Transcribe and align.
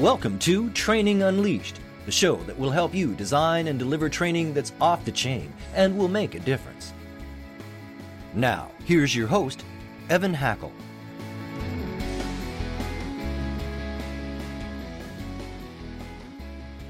Welcome 0.00 0.38
to 0.38 0.70
Training 0.70 1.24
Unleashed, 1.24 1.78
the 2.06 2.10
show 2.10 2.36
that 2.44 2.58
will 2.58 2.70
help 2.70 2.94
you 2.94 3.12
design 3.12 3.68
and 3.68 3.78
deliver 3.78 4.08
training 4.08 4.54
that's 4.54 4.72
off 4.80 5.04
the 5.04 5.12
chain 5.12 5.52
and 5.74 5.98
will 5.98 6.08
make 6.08 6.34
a 6.34 6.40
difference. 6.40 6.94
Now, 8.32 8.70
here's 8.86 9.14
your 9.14 9.26
host, 9.26 9.62
Evan 10.08 10.34
Hackel. 10.34 10.72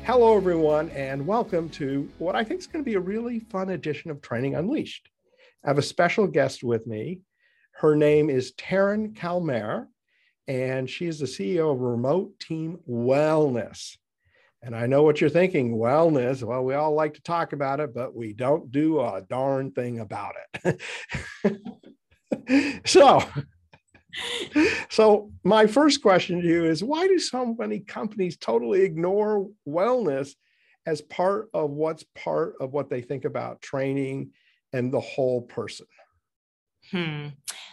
Hello, 0.04 0.36
everyone, 0.36 0.90
and 0.90 1.26
welcome 1.26 1.68
to 1.70 2.08
what 2.18 2.36
I 2.36 2.44
think 2.44 2.60
is 2.60 2.68
going 2.68 2.84
to 2.84 2.88
be 2.88 2.94
a 2.94 3.00
really 3.00 3.40
fun 3.40 3.70
edition 3.70 4.12
of 4.12 4.22
Training 4.22 4.54
Unleashed. 4.54 5.10
I 5.64 5.70
have 5.70 5.78
a 5.78 5.82
special 5.82 6.28
guest 6.28 6.62
with 6.62 6.86
me. 6.86 7.22
Her 7.72 7.96
name 7.96 8.30
is 8.30 8.52
Tarin 8.52 9.16
Calmeyer, 9.16 9.88
and 10.48 10.88
she 10.88 11.06
is 11.06 11.18
the 11.18 11.26
CEO 11.26 11.72
of 11.72 11.80
Remote 11.80 12.38
Team 12.40 12.78
Wellness. 12.88 13.96
And 14.62 14.76
I 14.76 14.86
know 14.86 15.02
what 15.02 15.20
you're 15.20 15.30
thinking 15.30 15.78
wellness. 15.78 16.42
Well, 16.42 16.64
we 16.64 16.74
all 16.74 16.92
like 16.92 17.14
to 17.14 17.22
talk 17.22 17.54
about 17.54 17.80
it, 17.80 17.94
but 17.94 18.14
we 18.14 18.34
don't 18.34 18.70
do 18.70 19.00
a 19.00 19.24
darn 19.26 19.70
thing 19.72 20.00
about 20.00 20.34
it. 20.64 20.80
so, 22.84 23.24
so 24.90 25.32
my 25.44 25.66
first 25.66 26.02
question 26.02 26.42
to 26.42 26.46
you 26.46 26.64
is 26.66 26.84
why 26.84 27.06
do 27.06 27.18
so 27.18 27.54
many 27.58 27.80
companies 27.80 28.36
totally 28.36 28.82
ignore 28.82 29.48
wellness 29.66 30.34
as 30.84 31.00
part 31.00 31.48
of 31.54 31.70
what's 31.70 32.04
part 32.14 32.54
of 32.60 32.72
what 32.72 32.90
they 32.90 33.00
think 33.00 33.24
about 33.24 33.62
training 33.62 34.32
and 34.72 34.92
the 34.92 35.00
whole 35.00 35.40
person 35.42 35.86
Hmm. 36.90 37.28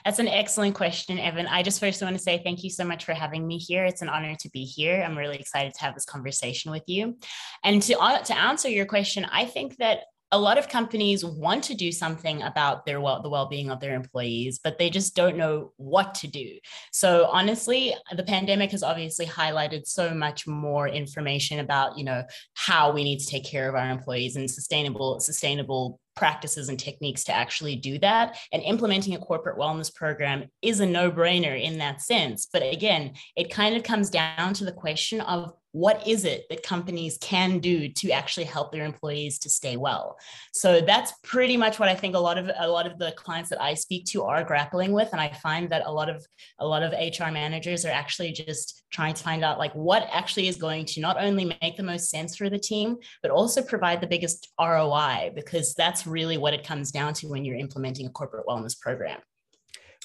That's 0.06 0.20
an 0.20 0.28
excellent 0.28 0.76
question, 0.76 1.20
Evan. 1.20 1.48
I 1.48 1.64
just 1.64 1.80
first 1.80 2.02
want 2.02 2.16
to 2.16 2.22
say 2.22 2.42
thank 2.44 2.64
you 2.64 2.70
so 2.70 2.86
much 2.86 3.06
for 3.06 3.14
having 3.14 3.46
me 3.46 3.58
here. 3.58 3.86
It's 3.86 4.02
an 4.02 4.10
honor 4.10 4.36
to 4.36 4.50
be 4.50 4.64
here. 4.64 5.04
I'm 5.04 5.18
really 5.18 5.38
excited 5.38 5.74
to 5.74 5.82
have 5.82 5.94
this 5.94 6.06
conversation 6.06 6.72
with 6.72 6.84
you. 6.88 7.18
And 7.64 7.82
to, 7.84 7.98
uh, 8.00 8.20
to 8.24 8.38
answer 8.38 8.70
your 8.70 8.86
question, 8.86 9.26
I 9.32 9.46
think 9.46 9.78
that 9.78 10.02
a 10.32 10.40
lot 10.40 10.58
of 10.58 10.68
companies 10.68 11.24
want 11.24 11.64
to 11.64 11.74
do 11.74 11.92
something 11.92 12.42
about 12.42 12.86
their 12.86 13.00
well 13.00 13.22
the 13.22 13.30
well-being 13.30 13.70
of 13.70 13.80
their 13.80 13.96
employees 13.96 14.60
but 14.62 14.78
they 14.78 14.90
just 14.90 15.16
don't 15.16 15.38
know 15.38 15.72
what 15.78 16.14
to 16.16 16.28
do 16.28 16.58
so 16.92 17.30
honestly 17.32 17.96
the 18.16 18.24
pandemic 18.24 18.72
has 18.72 18.84
obviously 18.84 19.26
highlighted 19.26 19.88
so 19.88 20.14
much 20.14 20.46
more 20.46 20.88
information 20.88 21.60
about 21.60 21.98
you 21.98 22.04
know 22.04 22.24
how 22.56 22.92
we 22.92 23.04
need 23.04 23.20
to 23.20 23.26
take 23.26 23.46
care 23.46 23.70
of 23.70 23.76
our 23.76 23.90
employees 23.90 24.36
and 24.36 24.52
sustainable 24.52 25.20
sustainable 25.20 26.00
practices 26.18 26.70
and 26.70 26.80
techniques 26.80 27.24
to 27.26 27.34
actually 27.34 27.76
do 27.76 27.98
that. 28.00 28.38
And 28.52 28.62
implementing 28.64 29.16
a 29.16 29.20
corporate 29.20 29.58
wellness 29.58 29.94
program 29.94 30.50
is 30.62 30.80
a 30.80 30.86
no 30.86 31.12
brainer 31.12 31.60
in 31.62 31.78
that 31.78 32.02
sense. 32.02 32.48
But 32.52 32.64
again, 32.64 33.14
it 33.36 33.52
kind 33.52 33.76
of 33.76 33.84
comes 33.84 34.10
down 34.10 34.54
to 34.56 34.66
the 34.66 34.72
question 34.72 35.22
of 35.22 35.54
what 35.78 36.08
is 36.08 36.26
it 36.26 36.46
that 36.50 36.64
companies 36.64 37.18
can 37.22 37.60
do 37.60 37.88
to 37.90 38.12
actually 38.12 38.46
help 38.46 38.72
their 38.72 38.86
employees 38.86 39.38
to 39.40 39.50
stay 39.50 39.78
well? 39.78 40.18
So 40.54 40.82
that's 40.82 41.14
pretty 41.24 41.58
much 41.58 41.80
what 41.80 41.90
i 41.90 41.96
think 41.96 42.16
a 42.16 42.20
lot 42.20 42.38
of 42.38 42.50
a 42.58 42.68
lot 42.68 42.88
of 42.88 42.98
the 42.98 43.12
clients 43.12 43.50
that 43.50 43.62
i 43.62 43.74
speak 43.74 44.06
to 44.06 44.24
are 44.24 44.44
grappling 44.44 44.92
with 44.92 45.10
and 45.12 45.22
i 45.22 45.30
find 45.44 45.70
that 45.70 45.84
a 45.86 45.92
lot 45.92 46.10
of 46.10 46.26
a 46.60 46.66
lot 46.66 46.84
of 46.84 46.92
hr 46.92 47.32
managers 47.32 47.86
are 47.86 47.92
actually 47.92 48.32
just 48.32 48.84
trying 48.92 49.14
to 49.14 49.24
find 49.24 49.44
out 49.44 49.60
like 49.60 49.74
what 49.74 50.08
actually 50.12 50.48
is 50.48 50.56
going 50.56 50.86
to 50.86 51.02
not 51.02 51.22
only 51.22 51.46
make 51.62 51.76
the 51.78 51.84
most 51.84 52.10
sense 52.10 52.36
for 52.36 52.50
the 52.50 52.58
team 52.58 52.96
but 53.22 53.32
also 53.32 53.62
provide 53.62 54.02
the 54.02 54.08
biggest 54.08 54.52
roi 54.60 55.32
because 55.36 55.74
that's 55.76 56.08
really 56.08 56.38
what 56.38 56.54
it 56.54 56.66
comes 56.66 56.92
down 56.92 57.14
to 57.14 57.28
when 57.28 57.44
you're 57.44 57.58
implementing 57.58 58.06
a 58.08 58.10
corporate 58.10 58.46
wellness 58.48 58.80
program 58.80 59.20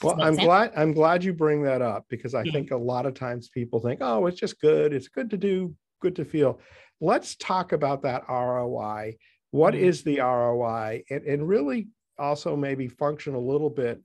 well, 0.02 0.20
I'm 0.20 0.34
sense? 0.34 0.46
glad 0.46 0.72
I'm 0.76 0.92
glad 0.92 1.24
you 1.24 1.32
bring 1.32 1.62
that 1.64 1.82
up 1.82 2.06
because 2.08 2.34
I 2.34 2.42
mm-hmm. 2.42 2.52
think 2.52 2.70
a 2.70 2.76
lot 2.76 3.06
of 3.06 3.14
times 3.14 3.48
people 3.48 3.80
think, 3.80 4.00
oh, 4.02 4.26
it's 4.26 4.38
just 4.38 4.60
good. 4.60 4.92
It's 4.92 5.08
good 5.08 5.30
to 5.30 5.36
do, 5.36 5.74
good 6.00 6.16
to 6.16 6.24
feel. 6.24 6.60
Let's 7.00 7.34
talk 7.36 7.72
about 7.72 8.02
that 8.02 8.24
ROI. 8.28 9.16
What 9.50 9.74
mm-hmm. 9.74 9.84
is 9.84 10.02
the 10.02 10.20
ROI? 10.20 11.04
And, 11.10 11.22
and 11.24 11.48
really 11.48 11.88
also 12.18 12.56
maybe 12.56 12.88
function 12.88 13.34
a 13.34 13.40
little 13.40 13.70
bit, 13.70 14.00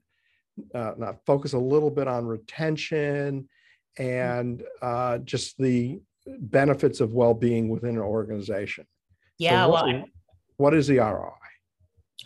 uh, 0.74 0.92
not 0.96 1.24
focus 1.26 1.52
a 1.52 1.58
little 1.58 1.90
bit 1.90 2.08
on 2.08 2.26
retention 2.26 3.48
mm-hmm. 3.98 4.02
and 4.02 4.62
uh, 4.82 5.18
just 5.18 5.58
the 5.58 6.00
benefits 6.26 7.00
of 7.00 7.12
well-being 7.12 7.68
within 7.68 7.96
an 7.96 8.02
organization. 8.02 8.86
Yeah. 9.38 9.64
So 9.64 9.70
what, 9.70 9.86
well, 9.86 10.04
what 10.56 10.74
is 10.74 10.86
the 10.86 10.98
ROI? 10.98 11.32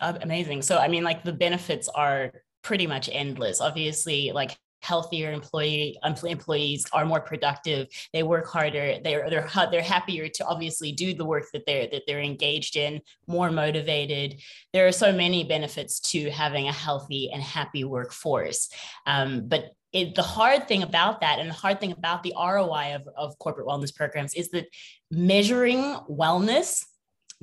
Amazing. 0.01 0.63
So, 0.63 0.77
I 0.77 0.87
mean, 0.87 1.03
like 1.03 1.23
the 1.23 1.33
benefits 1.33 1.87
are 1.87 2.31
pretty 2.63 2.87
much 2.87 3.09
endless. 3.11 3.61
Obviously, 3.61 4.31
like 4.33 4.57
healthier 4.83 5.31
employee 5.31 5.97
employees 6.03 6.85
are 6.91 7.05
more 7.05 7.21
productive. 7.21 7.87
They 8.11 8.21
work 8.21 8.47
harder. 8.47 8.99
They're 9.03 9.29
they're 9.29 9.49
they're 9.71 9.81
happier 9.81 10.27
to 10.27 10.45
obviously 10.45 10.91
do 10.91 11.13
the 11.13 11.25
work 11.25 11.45
that 11.53 11.65
they're 11.65 11.87
that 11.91 12.03
they're 12.05 12.21
engaged 12.21 12.75
in 12.75 13.01
more 13.27 13.49
motivated. 13.49 14.41
There 14.73 14.87
are 14.87 14.91
so 14.91 15.11
many 15.13 15.43
benefits 15.45 15.99
to 16.11 16.29
having 16.29 16.67
a 16.67 16.73
healthy 16.73 17.31
and 17.31 17.41
happy 17.41 17.83
workforce. 17.83 18.69
Um, 19.05 19.47
but 19.47 19.71
it, 19.93 20.15
the 20.15 20.23
hard 20.23 20.67
thing 20.67 20.83
about 20.83 21.21
that 21.21 21.39
and 21.39 21.49
the 21.49 21.53
hard 21.53 21.79
thing 21.79 21.91
about 21.91 22.23
the 22.23 22.33
roi 22.35 22.95
of, 22.95 23.07
of 23.15 23.37
corporate 23.37 23.67
wellness 23.67 23.95
programs 23.95 24.33
is 24.33 24.49
that 24.49 24.65
measuring 25.11 25.95
wellness 26.09 26.83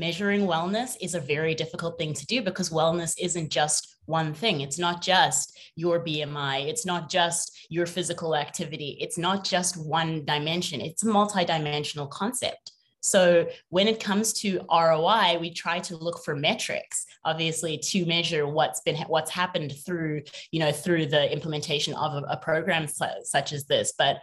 measuring 0.00 0.46
wellness 0.46 0.96
is 1.02 1.14
a 1.14 1.20
very 1.20 1.54
difficult 1.54 1.98
thing 1.98 2.14
to 2.14 2.26
do 2.26 2.40
because 2.42 2.70
wellness 2.70 3.14
isn't 3.20 3.50
just 3.50 3.98
one 4.06 4.32
thing. 4.32 4.62
It's 4.62 4.78
not 4.78 5.02
just 5.02 5.56
your 5.76 6.02
BMI, 6.02 6.66
it's 6.68 6.86
not 6.86 7.10
just 7.10 7.66
your 7.68 7.84
physical 7.84 8.34
activity, 8.34 8.96
it's 8.98 9.18
not 9.18 9.44
just 9.44 9.76
one 9.76 10.24
dimension, 10.24 10.80
it's 10.80 11.04
a 11.04 11.06
multidimensional 11.06 12.08
concept. 12.08 12.72
So 13.02 13.46
when 13.68 13.88
it 13.88 14.02
comes 14.02 14.32
to 14.40 14.60
ROI, 14.70 15.38
we 15.38 15.52
try 15.52 15.78
to 15.80 15.96
look 15.96 16.22
for 16.24 16.34
metrics, 16.34 17.06
obviously, 17.24 17.78
to 17.78 18.06
measure 18.06 18.46
what's 18.46 18.80
been 18.80 18.96
what's 19.06 19.30
happened 19.30 19.74
through 19.84 20.22
you 20.50 20.60
know 20.60 20.72
through 20.72 21.06
the 21.06 21.32
implementation 21.32 21.94
of 21.94 22.14
a, 22.14 22.26
a 22.28 22.36
program 22.36 22.86
such 22.88 23.52
as 23.52 23.64
this. 23.64 23.92
But 23.96 24.22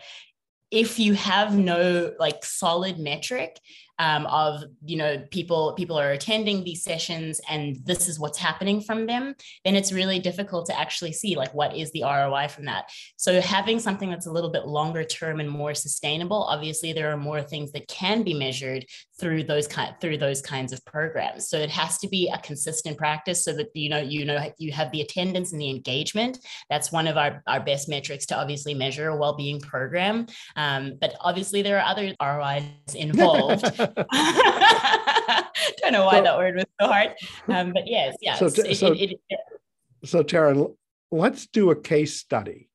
if 0.69 0.99
you 0.99 1.13
have 1.13 1.57
no 1.57 2.13
like 2.19 2.43
solid 2.43 2.99
metric 2.99 3.59
um, 3.99 4.25
of 4.27 4.63
you 4.85 4.97
know 4.97 5.23
people 5.31 5.73
people 5.73 5.99
are 5.99 6.11
attending 6.11 6.63
these 6.63 6.83
sessions 6.83 7.41
and 7.49 7.77
this 7.85 8.07
is 8.07 8.19
what's 8.19 8.37
happening 8.37 8.81
from 8.81 9.05
them 9.07 9.35
then 9.65 9.75
it's 9.75 9.91
really 9.91 10.19
difficult 10.19 10.65
to 10.67 10.79
actually 10.79 11.13
see 11.13 11.35
like 11.35 11.53
what 11.53 11.75
is 11.75 11.91
the 11.91 12.03
roi 12.03 12.47
from 12.47 12.65
that. 12.65 12.89
So 13.15 13.41
having 13.41 13.79
something 13.79 14.09
that's 14.09 14.27
a 14.27 14.31
little 14.31 14.51
bit 14.51 14.67
longer 14.67 15.03
term 15.03 15.39
and 15.39 15.49
more 15.49 15.73
sustainable 15.73 16.43
obviously 16.43 16.93
there 16.93 17.11
are 17.11 17.17
more 17.17 17.41
things 17.41 17.71
that 17.71 17.87
can 17.87 18.23
be 18.23 18.33
measured 18.33 18.85
through 19.19 19.43
those 19.43 19.67
kind 19.67 19.95
through 19.99 20.17
those 20.17 20.41
kinds 20.41 20.71
of 20.71 20.83
programs. 20.85 21.49
So 21.49 21.57
it 21.57 21.69
has 21.71 21.97
to 21.99 22.07
be 22.07 22.29
a 22.29 22.37
consistent 22.39 22.97
practice 22.97 23.43
so 23.43 23.53
that 23.53 23.67
you 23.73 23.89
know 23.89 23.99
you 23.99 24.25
know 24.25 24.51
you 24.57 24.71
have 24.71 24.91
the 24.91 25.01
attendance 25.01 25.51
and 25.51 25.61
the 25.61 25.69
engagement. 25.69 26.39
That's 26.69 26.91
one 26.91 27.07
of 27.07 27.17
our, 27.17 27.41
our 27.47 27.59
best 27.59 27.89
metrics 27.89 28.25
to 28.27 28.37
obviously 28.37 28.73
measure 28.73 29.09
a 29.09 29.17
well-being 29.17 29.59
program. 29.59 30.27
Um, 30.55 30.97
but 30.99 31.15
obviously 31.21 31.61
there 31.61 31.79
are 31.79 31.85
other 31.85 32.13
rois 32.21 32.63
involved 32.95 33.86
Don't 35.81 35.93
know 35.93 36.05
why 36.05 36.17
so, 36.17 36.23
that 36.23 36.37
word 36.37 36.55
was 36.55 36.65
so 36.79 36.87
hard. 36.87 37.13
Um, 37.47 37.73
but 37.73 37.87
yes, 37.87 38.15
yes. 38.21 38.39
So, 38.39 38.45
it, 38.45 38.77
so, 38.77 38.93
it, 38.93 39.19
it, 39.29 39.39
so 40.03 40.23
Tara, 40.23 40.67
let's 41.11 41.47
do 41.47 41.71
a 41.71 41.75
case 41.75 42.15
study. 42.15 42.69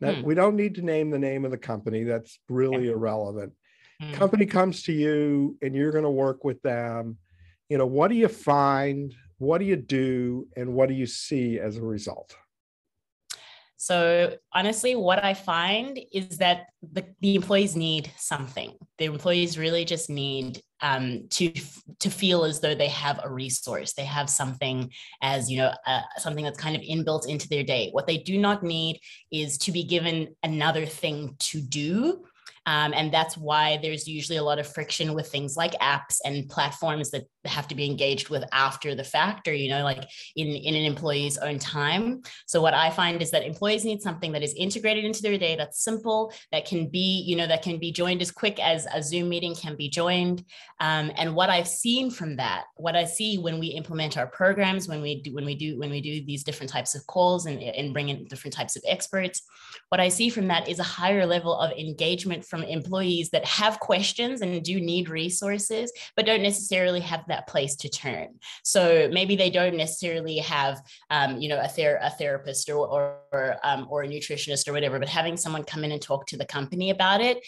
Now, 0.00 0.14
hmm. 0.14 0.22
We 0.22 0.34
don't 0.34 0.56
need 0.56 0.74
to 0.74 0.82
name 0.82 1.10
the 1.10 1.18
name 1.18 1.44
of 1.44 1.52
the 1.52 1.58
company. 1.58 2.02
That's 2.02 2.38
really 2.48 2.86
yeah. 2.86 2.92
irrelevant. 2.92 3.52
Hmm. 4.00 4.12
Company 4.12 4.46
comes 4.46 4.82
to 4.84 4.92
you 4.92 5.56
and 5.62 5.74
you're 5.74 5.92
going 5.92 6.04
to 6.04 6.10
work 6.10 6.44
with 6.44 6.60
them. 6.62 7.18
You 7.68 7.78
know, 7.78 7.86
what 7.86 8.08
do 8.08 8.16
you 8.16 8.28
find? 8.28 9.14
What 9.38 9.58
do 9.58 9.64
you 9.64 9.76
do? 9.76 10.48
And 10.56 10.74
what 10.74 10.88
do 10.88 10.94
you 10.94 11.06
see 11.06 11.60
as 11.60 11.76
a 11.76 11.82
result? 11.82 12.36
So 13.82 14.36
honestly, 14.52 14.94
what 14.94 15.24
I 15.24 15.34
find 15.34 15.98
is 16.12 16.38
that 16.38 16.66
the, 16.92 17.04
the 17.20 17.34
employees 17.34 17.74
need 17.74 18.12
something. 18.16 18.76
The 18.98 19.06
employees 19.06 19.58
really 19.58 19.84
just 19.84 20.08
need 20.08 20.62
um, 20.82 21.26
to 21.30 21.52
to 21.98 22.08
feel 22.08 22.44
as 22.44 22.60
though 22.60 22.76
they 22.76 22.86
have 22.86 23.18
a 23.24 23.28
resource. 23.28 23.94
They 23.94 24.04
have 24.04 24.30
something 24.30 24.92
as 25.20 25.50
you 25.50 25.58
know 25.58 25.72
uh, 25.84 26.02
something 26.18 26.44
that's 26.44 26.60
kind 26.60 26.76
of 26.76 26.82
inbuilt 26.82 27.26
into 27.26 27.48
their 27.48 27.64
day. 27.64 27.88
What 27.90 28.06
they 28.06 28.18
do 28.18 28.38
not 28.38 28.62
need 28.62 29.00
is 29.32 29.58
to 29.58 29.72
be 29.72 29.82
given 29.82 30.36
another 30.44 30.86
thing 30.86 31.34
to 31.50 31.60
do 31.60 32.24
um, 32.66 32.92
and 32.94 33.12
that's 33.12 33.36
why 33.36 33.78
there's 33.82 34.06
usually 34.06 34.38
a 34.38 34.42
lot 34.42 34.58
of 34.58 34.66
friction 34.66 35.14
with 35.14 35.28
things 35.28 35.56
like 35.56 35.72
apps 35.80 36.18
and 36.24 36.48
platforms 36.48 37.10
that 37.10 37.24
have 37.44 37.66
to 37.68 37.74
be 37.74 37.86
engaged 37.86 38.28
with 38.28 38.44
after 38.52 38.94
the 38.94 39.02
fact 39.02 39.48
or, 39.48 39.54
you 39.54 39.68
know, 39.68 39.82
like 39.82 40.04
in, 40.36 40.46
in 40.46 40.76
an 40.76 40.84
employee's 40.84 41.38
own 41.38 41.58
time. 41.58 42.22
So 42.46 42.62
what 42.62 42.74
I 42.74 42.90
find 42.90 43.20
is 43.20 43.32
that 43.32 43.44
employees 43.44 43.84
need 43.84 44.00
something 44.00 44.30
that 44.32 44.44
is 44.44 44.54
integrated 44.54 45.04
into 45.04 45.22
their 45.22 45.36
day, 45.38 45.56
that's 45.56 45.82
simple, 45.82 46.32
that 46.52 46.64
can 46.64 46.88
be, 46.88 47.24
you 47.26 47.34
know, 47.34 47.48
that 47.48 47.62
can 47.62 47.78
be 47.78 47.90
joined 47.90 48.22
as 48.22 48.30
quick 48.30 48.60
as 48.60 48.86
a 48.94 49.02
Zoom 49.02 49.28
meeting 49.28 49.56
can 49.56 49.74
be 49.74 49.88
joined. 49.88 50.44
Um, 50.78 51.10
and 51.16 51.34
what 51.34 51.50
I've 51.50 51.66
seen 51.66 52.10
from 52.12 52.36
that, 52.36 52.64
what 52.76 52.94
I 52.94 53.04
see 53.04 53.38
when 53.38 53.58
we 53.58 53.68
implement 53.68 54.16
our 54.16 54.28
programs, 54.28 54.86
when 54.86 55.02
we 55.02 55.20
do, 55.22 55.34
when 55.34 55.44
we 55.44 55.56
do, 55.56 55.78
when 55.80 55.90
we 55.90 56.00
do 56.00 56.24
these 56.24 56.44
different 56.44 56.70
types 56.70 56.94
of 56.94 57.04
calls 57.08 57.46
and, 57.46 57.60
and 57.60 57.92
bring 57.92 58.08
in 58.08 58.24
different 58.26 58.54
types 58.54 58.76
of 58.76 58.82
experts, 58.86 59.42
what 59.88 60.00
I 60.00 60.08
see 60.08 60.28
from 60.28 60.46
that 60.48 60.68
is 60.68 60.78
a 60.78 60.84
higher 60.84 61.26
level 61.26 61.54
of 61.54 61.72
engagement 61.72 62.44
from 62.52 62.62
employees 62.64 63.30
that 63.30 63.46
have 63.46 63.80
questions 63.80 64.42
and 64.42 64.62
do 64.62 64.78
need 64.78 65.08
resources, 65.08 65.90
but 66.16 66.26
don't 66.26 66.42
necessarily 66.42 67.00
have 67.00 67.24
that 67.28 67.48
place 67.48 67.74
to 67.76 67.88
turn. 67.88 68.28
So 68.62 69.08
maybe 69.10 69.36
they 69.36 69.48
don't 69.48 69.74
necessarily 69.74 70.36
have, 70.36 70.82
um, 71.08 71.40
you 71.40 71.48
know, 71.48 71.58
a, 71.58 71.66
ther- 71.66 72.00
a 72.02 72.10
therapist 72.10 72.68
or 72.68 72.82
or, 73.32 73.56
um, 73.64 73.86
or 73.88 74.02
a 74.02 74.06
nutritionist 74.06 74.68
or 74.68 74.74
whatever, 74.74 74.98
but 74.98 75.08
having 75.08 75.38
someone 75.38 75.64
come 75.64 75.82
in 75.82 75.92
and 75.92 76.02
talk 76.02 76.26
to 76.26 76.36
the 76.36 76.44
company 76.44 76.90
about 76.90 77.22
it 77.22 77.38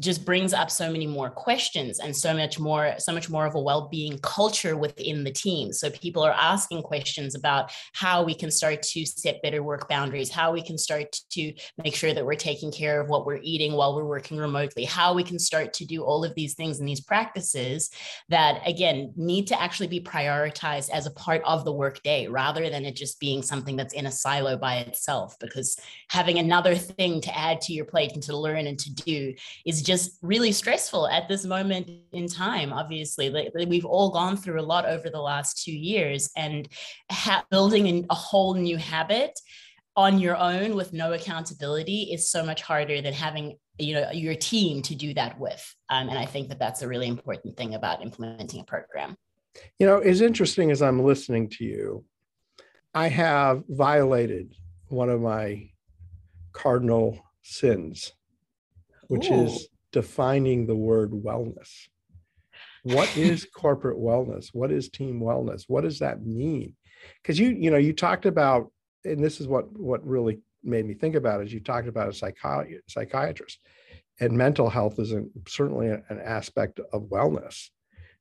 just 0.00 0.24
brings 0.24 0.52
up 0.52 0.70
so 0.70 0.90
many 0.90 1.06
more 1.06 1.30
questions 1.30 2.00
and 2.00 2.16
so 2.16 2.34
much 2.34 2.58
more 2.58 2.94
so 2.98 3.12
much 3.12 3.28
more 3.28 3.46
of 3.46 3.54
a 3.54 3.60
well-being 3.60 4.18
culture 4.18 4.76
within 4.76 5.24
the 5.24 5.30
team. 5.30 5.72
So 5.72 5.90
people 5.90 6.22
are 6.22 6.32
asking 6.32 6.82
questions 6.82 7.34
about 7.34 7.70
how 7.92 8.22
we 8.22 8.34
can 8.34 8.50
start 8.50 8.82
to 8.82 9.04
set 9.04 9.42
better 9.42 9.62
work 9.62 9.88
boundaries 9.88 10.30
how 10.30 10.52
we 10.52 10.62
can 10.62 10.78
start 10.78 11.16
to 11.30 11.52
make 11.82 11.94
sure 11.94 12.14
that 12.14 12.24
we're 12.24 12.34
taking 12.34 12.72
care 12.72 13.00
of 13.00 13.08
what 13.08 13.26
we're 13.26 13.40
eating 13.42 13.74
while 13.74 13.94
we're 13.94 14.04
working 14.04 14.38
remotely 14.38 14.84
how 14.84 15.14
we 15.14 15.22
can 15.22 15.38
start 15.38 15.72
to 15.74 15.84
do 15.84 16.02
all 16.02 16.24
of 16.24 16.34
these 16.34 16.54
things 16.54 16.78
and 16.78 16.88
these 16.88 17.00
practices 17.00 17.90
that 18.28 18.60
again 18.66 19.12
need 19.16 19.46
to 19.46 19.60
actually 19.60 19.86
be 19.86 20.00
prioritized 20.00 20.90
as 20.90 21.06
a 21.06 21.10
part 21.12 21.42
of 21.44 21.64
the 21.64 21.72
workday 21.72 22.26
rather 22.26 22.70
than 22.70 22.84
it 22.84 22.96
just 22.96 23.20
being 23.20 23.42
something 23.42 23.76
that's 23.76 23.94
in 23.94 24.06
a 24.06 24.12
silo 24.12 24.56
by 24.56 24.78
itself. 24.78 25.36
Because 25.38 25.78
having 26.10 26.38
another 26.38 26.74
thing 26.74 27.20
to 27.20 27.36
add 27.36 27.60
to 27.62 27.72
your 27.72 27.84
plate 27.84 28.12
and 28.12 28.22
to 28.24 28.36
learn 28.36 28.66
and 28.66 28.78
to 28.78 28.94
do 28.94 29.34
is 29.66 29.73
is 29.74 29.82
just 29.82 30.18
really 30.22 30.52
stressful 30.52 31.08
at 31.08 31.28
this 31.28 31.44
moment 31.44 31.90
in 32.12 32.28
time 32.28 32.72
obviously. 32.72 33.28
Like, 33.30 33.52
we've 33.54 33.84
all 33.84 34.10
gone 34.10 34.36
through 34.36 34.60
a 34.60 34.62
lot 34.62 34.86
over 34.86 35.10
the 35.10 35.20
last 35.20 35.64
two 35.64 35.72
years 35.72 36.30
and 36.36 36.68
ha- 37.10 37.44
building 37.50 38.06
a 38.08 38.14
whole 38.14 38.54
new 38.54 38.76
habit 38.76 39.38
on 39.96 40.18
your 40.18 40.36
own 40.36 40.74
with 40.74 40.92
no 40.92 41.12
accountability 41.12 42.10
is 42.12 42.28
so 42.28 42.44
much 42.44 42.62
harder 42.62 43.00
than 43.00 43.12
having 43.12 43.56
you 43.78 43.94
know 43.94 44.10
your 44.12 44.36
team 44.36 44.82
to 44.82 44.94
do 44.94 45.12
that 45.14 45.38
with. 45.38 45.74
Um, 45.90 46.08
and 46.08 46.18
i 46.18 46.24
think 46.24 46.48
that 46.48 46.60
that's 46.60 46.82
a 46.82 46.88
really 46.88 47.08
important 47.08 47.56
thing 47.56 47.74
about 47.74 48.02
implementing 48.02 48.60
a 48.60 48.64
program. 48.64 49.16
You 49.78 49.86
know 49.86 49.96
it's 49.98 50.20
interesting 50.20 50.70
as 50.70 50.82
i'm 50.82 51.02
listening 51.02 51.48
to 51.56 51.64
you 51.64 52.04
i 52.92 53.06
have 53.08 53.62
violated 53.68 54.54
one 54.88 55.08
of 55.08 55.20
my 55.20 55.70
cardinal 56.52 57.18
sins 57.42 58.12
which 59.08 59.30
Ooh. 59.30 59.44
is 59.44 59.68
defining 59.92 60.66
the 60.66 60.76
word 60.76 61.12
wellness. 61.12 61.70
What 62.82 63.16
is 63.16 63.46
corporate 63.46 63.98
wellness? 63.98 64.48
What 64.52 64.70
is 64.70 64.88
team 64.88 65.20
wellness? 65.20 65.64
What 65.68 65.84
does 65.84 66.00
that 66.00 66.24
mean? 66.24 66.74
Because 67.22 67.38
you, 67.38 67.50
you 67.50 67.70
know, 67.70 67.76
you 67.76 67.92
talked 67.92 68.26
about, 68.26 68.70
and 69.04 69.22
this 69.22 69.40
is 69.40 69.46
what 69.46 69.70
what 69.78 70.06
really 70.06 70.40
made 70.62 70.86
me 70.86 70.94
think 70.94 71.14
about 71.14 71.40
it, 71.40 71.46
is 71.46 71.52
you 71.52 71.60
talked 71.60 71.88
about 71.88 72.08
a 72.08 72.12
psychi- 72.12 72.78
psychiatrist, 72.88 73.58
and 74.20 74.32
mental 74.32 74.70
health 74.70 74.98
is 74.98 75.12
an, 75.12 75.30
certainly 75.46 75.88
an 75.88 76.20
aspect 76.22 76.80
of 76.92 77.02
wellness. 77.02 77.68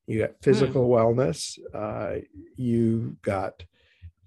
You 0.08 0.20
got 0.20 0.42
physical 0.42 0.86
hmm. 0.86 0.92
wellness. 0.92 1.58
Uh, 1.74 2.22
you 2.56 3.18
got. 3.22 3.64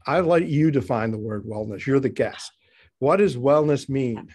I 0.06 0.20
let 0.20 0.46
you 0.46 0.70
define 0.70 1.10
the 1.10 1.18
word 1.18 1.44
wellness. 1.44 1.84
You're 1.84 2.00
the 2.00 2.08
guest. 2.08 2.52
What 2.98 3.16
does 3.16 3.36
wellness 3.36 3.88
mean? 3.88 4.28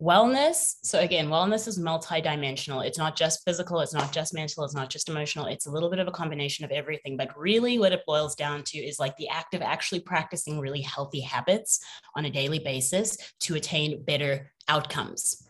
Wellness. 0.00 0.76
So 0.82 1.00
again 1.00 1.28
wellness 1.28 1.66
is 1.66 1.78
multidimensional. 1.78 2.86
It's 2.86 2.98
not 2.98 3.16
just 3.16 3.44
physical 3.44 3.80
it's 3.80 3.94
not 3.94 4.12
just 4.12 4.32
mental 4.32 4.64
it's 4.64 4.74
not 4.74 4.90
just 4.90 5.08
emotional. 5.08 5.46
It's 5.46 5.66
a 5.66 5.70
little 5.70 5.90
bit 5.90 5.98
of 5.98 6.06
a 6.06 6.12
combination 6.12 6.64
of 6.64 6.70
everything. 6.70 7.16
But 7.16 7.36
really 7.36 7.78
what 7.78 7.92
it 7.92 8.06
boils 8.06 8.34
down 8.34 8.62
to 8.64 8.78
is 8.78 9.00
like 9.00 9.16
the 9.16 9.28
act 9.28 9.54
of 9.54 9.62
actually 9.62 10.00
practicing 10.00 10.60
really 10.60 10.82
healthy 10.82 11.20
habits 11.20 11.80
on 12.14 12.26
a 12.26 12.30
daily 12.30 12.60
basis 12.60 13.16
to 13.40 13.56
attain 13.56 14.04
better 14.04 14.52
outcomes. 14.68 15.48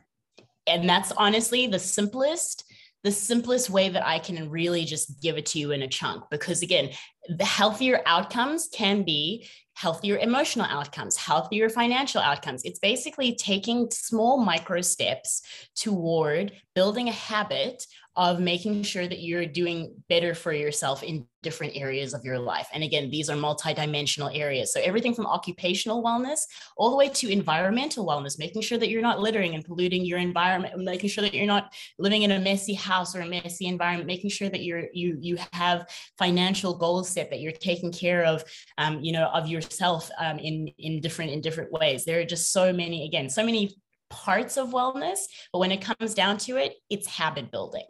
And 0.66 0.88
that's 0.88 1.12
honestly 1.12 1.66
the 1.66 1.78
simplest 1.78 2.64
the 3.04 3.12
simplest 3.12 3.70
way 3.70 3.88
that 3.88 4.04
I 4.04 4.18
can 4.18 4.50
really 4.50 4.84
just 4.84 5.22
give 5.22 5.38
it 5.38 5.46
to 5.46 5.58
you 5.58 5.70
in 5.70 5.82
a 5.82 5.88
chunk. 5.88 6.24
Because 6.30 6.62
again, 6.62 6.90
the 7.28 7.44
healthier 7.44 8.02
outcomes 8.06 8.68
can 8.72 9.04
be 9.04 9.48
healthier 9.78 10.18
emotional 10.18 10.66
outcomes, 10.68 11.16
healthier 11.16 11.68
financial 11.68 12.20
outcomes. 12.20 12.62
It's 12.64 12.80
basically 12.80 13.36
taking 13.36 13.88
small 13.92 14.42
micro 14.42 14.80
steps 14.80 15.42
toward 15.76 16.50
building 16.74 17.08
a 17.08 17.12
habit 17.12 17.86
of 18.18 18.40
making 18.40 18.82
sure 18.82 19.06
that 19.06 19.20
you're 19.20 19.46
doing 19.46 19.94
better 20.08 20.34
for 20.34 20.52
yourself 20.52 21.04
in 21.04 21.24
different 21.44 21.76
areas 21.76 22.14
of 22.14 22.24
your 22.24 22.36
life. 22.36 22.66
And 22.74 22.82
again, 22.82 23.10
these 23.10 23.30
are 23.30 23.36
multidimensional 23.36 24.36
areas. 24.36 24.72
So 24.72 24.80
everything 24.80 25.14
from 25.14 25.26
occupational 25.26 26.02
wellness 26.02 26.40
all 26.76 26.90
the 26.90 26.96
way 26.96 27.10
to 27.10 27.30
environmental 27.30 28.04
wellness, 28.04 28.36
making 28.36 28.62
sure 28.62 28.76
that 28.76 28.88
you're 28.88 29.02
not 29.02 29.20
littering 29.20 29.54
and 29.54 29.64
polluting 29.64 30.04
your 30.04 30.18
environment, 30.18 30.76
making 30.78 31.10
sure 31.10 31.22
that 31.22 31.32
you're 31.32 31.46
not 31.46 31.72
living 32.00 32.22
in 32.22 32.32
a 32.32 32.40
messy 32.40 32.74
house 32.74 33.14
or 33.14 33.20
a 33.20 33.26
messy 33.26 33.66
environment, 33.66 34.08
making 34.08 34.30
sure 34.30 34.48
that 34.48 34.64
you're 34.64 34.88
you 34.92 35.16
you 35.20 35.38
have 35.52 35.88
financial 36.18 36.76
goals 36.76 37.08
set, 37.08 37.30
that 37.30 37.38
you're 37.38 37.52
taking 37.52 37.92
care 37.92 38.24
of 38.24 38.42
um, 38.78 38.98
you 39.00 39.12
know 39.12 39.28
of 39.28 39.46
yourself 39.46 40.10
um, 40.18 40.40
in 40.40 40.66
in 40.78 41.00
different 41.00 41.30
in 41.30 41.40
different 41.40 41.70
ways. 41.70 42.04
There 42.04 42.18
are 42.18 42.24
just 42.24 42.52
so 42.52 42.72
many 42.72 43.06
again, 43.06 43.30
so 43.30 43.44
many 43.44 43.76
parts 44.10 44.56
of 44.56 44.70
wellness, 44.70 45.20
but 45.52 45.60
when 45.60 45.70
it 45.70 45.80
comes 45.80 46.14
down 46.14 46.38
to 46.38 46.56
it, 46.56 46.74
it's 46.90 47.06
habit 47.06 47.52
building. 47.52 47.84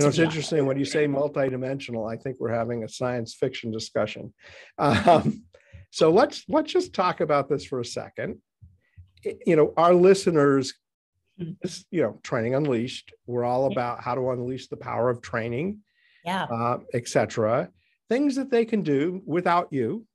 You 0.00 0.06
know, 0.06 0.08
it's 0.08 0.18
interesting 0.18 0.64
when 0.64 0.78
you 0.78 0.86
say 0.86 1.06
multidimensional. 1.06 2.10
I 2.10 2.16
think 2.16 2.38
we're 2.40 2.54
having 2.54 2.84
a 2.84 2.88
science 2.88 3.34
fiction 3.34 3.70
discussion. 3.70 4.32
Um, 4.78 5.44
so 5.90 6.10
let's 6.10 6.44
let's 6.48 6.72
just 6.72 6.94
talk 6.94 7.20
about 7.20 7.50
this 7.50 7.66
for 7.66 7.80
a 7.80 7.84
second. 7.84 8.38
You 9.44 9.56
know, 9.56 9.74
our 9.76 9.92
listeners, 9.92 10.72
you 11.36 12.02
know, 12.02 12.18
training 12.22 12.54
unleashed. 12.54 13.12
We're 13.26 13.44
all 13.44 13.70
about 13.70 14.02
how 14.02 14.14
to 14.14 14.30
unleash 14.30 14.68
the 14.68 14.78
power 14.78 15.10
of 15.10 15.20
training, 15.20 15.80
yeah, 16.24 16.44
uh, 16.44 16.78
etc. 16.94 17.68
Things 18.08 18.36
that 18.36 18.50
they 18.50 18.64
can 18.64 18.80
do 18.80 19.20
without 19.26 19.68
you, 19.70 20.06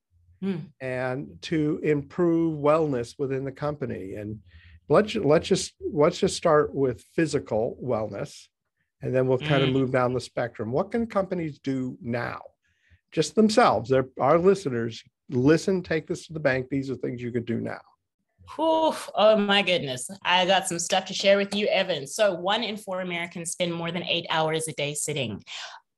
hmm. 0.42 0.56
and 0.80 1.28
to 1.42 1.78
improve 1.84 2.58
wellness 2.58 3.14
within 3.20 3.44
the 3.44 3.52
company. 3.52 4.14
And 4.14 4.40
let's 4.88 5.14
let's 5.14 5.46
just 5.46 5.74
let's 5.92 6.18
just 6.18 6.36
start 6.36 6.74
with 6.74 7.04
physical 7.14 7.78
wellness 7.80 8.48
and 9.02 9.14
then 9.14 9.26
we'll 9.26 9.38
kind 9.38 9.62
of 9.62 9.70
mm. 9.70 9.74
move 9.74 9.92
down 9.92 10.12
the 10.12 10.20
spectrum. 10.20 10.72
What 10.72 10.90
can 10.90 11.06
companies 11.06 11.58
do 11.58 11.96
now? 12.00 12.40
Just 13.12 13.34
themselves. 13.34 13.90
They're 13.90 14.08
our 14.20 14.38
listeners. 14.38 15.02
Listen, 15.30 15.82
take 15.82 16.06
this 16.06 16.26
to 16.26 16.32
the 16.32 16.40
bank. 16.40 16.68
These 16.70 16.90
are 16.90 16.96
things 16.96 17.22
you 17.22 17.32
could 17.32 17.46
do 17.46 17.60
now. 17.60 17.80
Whew, 18.54 18.94
oh 19.14 19.36
my 19.36 19.62
goodness. 19.62 20.08
I 20.22 20.46
got 20.46 20.68
some 20.68 20.78
stuff 20.78 21.04
to 21.06 21.14
share 21.14 21.36
with 21.36 21.54
you, 21.54 21.66
Evan. 21.66 22.06
So, 22.06 22.32
one 22.34 22.62
in 22.62 22.76
four 22.76 23.00
Americans 23.00 23.50
spend 23.50 23.74
more 23.74 23.90
than 23.90 24.04
eight 24.04 24.26
hours 24.30 24.68
a 24.68 24.72
day 24.72 24.94
sitting 24.94 25.42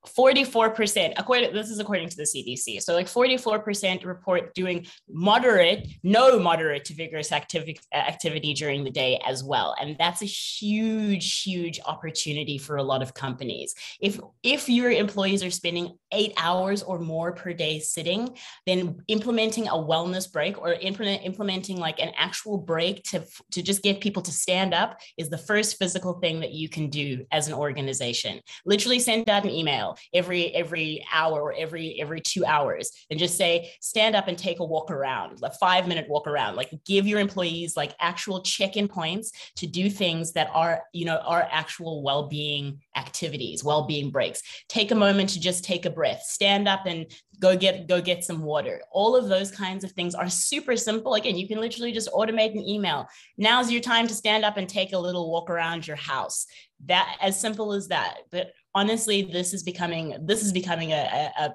44% 0.07 1.13
according 1.17 1.53
this 1.53 1.69
is 1.69 1.79
according 1.79 2.07
to 2.07 2.15
the 2.15 2.23
cdc 2.23 2.81
so 2.81 2.93
like 2.93 3.07
44% 3.07 4.05
report 4.05 4.53
doing 4.53 4.85
moderate 5.09 5.87
no 6.03 6.39
moderate 6.39 6.85
to 6.85 6.93
vigorous 6.93 7.31
activity 7.31 7.79
activity 7.93 8.53
during 8.53 8.83
the 8.83 8.91
day 8.91 9.19
as 9.25 9.43
well. 9.43 9.75
And 9.79 9.95
that's 9.97 10.21
a 10.21 10.25
huge 10.25 11.41
huge 11.41 11.79
opportunity 11.85 12.57
for 12.57 12.77
a 12.77 12.83
lot 12.83 13.01
of 13.01 13.13
companies. 13.13 13.73
If 14.01 14.19
if 14.43 14.69
your 14.69 14.91
employees 14.91 15.43
are 15.43 15.51
spending 15.51 15.97
eight 16.11 16.33
hours 16.37 16.83
or 16.83 16.99
more 16.99 17.31
per 17.33 17.53
day 17.53 17.79
sitting 17.79 18.37
then 18.65 19.01
implementing 19.07 19.67
a 19.67 19.73
wellness 19.73 20.31
break 20.31 20.57
or 20.57 20.73
implement, 20.73 21.23
implementing 21.23 21.77
like 21.77 21.99
an 21.99 22.11
actual 22.17 22.57
break 22.57 23.03
to 23.03 23.23
to 23.51 23.61
just 23.61 23.83
get 23.83 24.01
people 24.01 24.21
to 24.23 24.31
stand 24.31 24.73
up 24.73 24.99
is 25.17 25.29
the 25.29 25.37
first 25.37 25.77
physical 25.77 26.13
thing 26.19 26.39
that 26.39 26.51
you 26.51 26.69
can 26.69 26.89
do 26.89 27.25
as 27.31 27.47
an 27.47 27.53
organization. 27.53 28.39
Literally 28.65 28.99
send 28.99 29.29
out 29.29 29.43
an 29.43 29.51
email 29.51 29.88
every 30.13 30.53
every 30.55 31.05
hour 31.13 31.41
or 31.41 31.53
every 31.53 31.99
every 31.99 32.21
two 32.21 32.45
hours 32.45 32.91
and 33.09 33.19
just 33.19 33.37
say 33.37 33.71
stand 33.81 34.15
up 34.15 34.27
and 34.27 34.37
take 34.37 34.59
a 34.59 34.65
walk 34.65 34.91
around 34.91 35.39
a 35.43 35.51
five 35.51 35.87
minute 35.87 36.07
walk 36.09 36.27
around. 36.27 36.55
Like 36.55 36.71
give 36.85 37.07
your 37.07 37.19
employees 37.19 37.75
like 37.75 37.93
actual 37.99 38.41
check-in 38.41 38.87
points 38.87 39.31
to 39.57 39.67
do 39.67 39.89
things 39.89 40.33
that 40.33 40.49
are 40.53 40.83
you 40.93 41.05
know 41.05 41.17
are 41.17 41.47
actual 41.51 42.03
well-being 42.03 42.79
activities 42.95 43.63
well-being 43.63 44.11
breaks. 44.11 44.41
Take 44.67 44.91
a 44.91 44.95
moment 44.95 45.29
to 45.31 45.39
just 45.39 45.63
take 45.63 45.85
a 45.85 45.89
breath. 45.89 46.21
Stand 46.23 46.67
up 46.67 46.85
and 46.85 47.05
go 47.39 47.55
get 47.55 47.87
go 47.87 48.01
get 48.01 48.23
some 48.23 48.43
water. 48.43 48.81
All 48.91 49.15
of 49.15 49.29
those 49.29 49.51
kinds 49.51 49.83
of 49.83 49.91
things 49.91 50.15
are 50.15 50.29
super 50.29 50.75
simple. 50.75 51.13
Again 51.15 51.37
you 51.37 51.47
can 51.47 51.59
literally 51.59 51.91
just 51.91 52.11
automate 52.11 52.51
an 52.51 52.67
email. 52.67 53.07
Now's 53.37 53.71
your 53.71 53.81
time 53.81 54.07
to 54.07 54.13
stand 54.13 54.45
up 54.45 54.57
and 54.57 54.67
take 54.67 54.93
a 54.93 54.97
little 54.99 55.31
walk 55.31 55.49
around 55.49 55.87
your 55.87 55.97
house. 55.97 56.45
That 56.85 57.17
as 57.21 57.39
simple 57.39 57.73
as 57.73 57.89
that. 57.89 58.19
But 58.31 58.51
honestly 58.79 59.21
this 59.37 59.53
is 59.53 59.63
becoming 59.71 60.05
this 60.29 60.41
is 60.45 60.51
becoming 60.51 60.91
a, 60.91 61.03
a, 61.21 61.45
a 61.45 61.47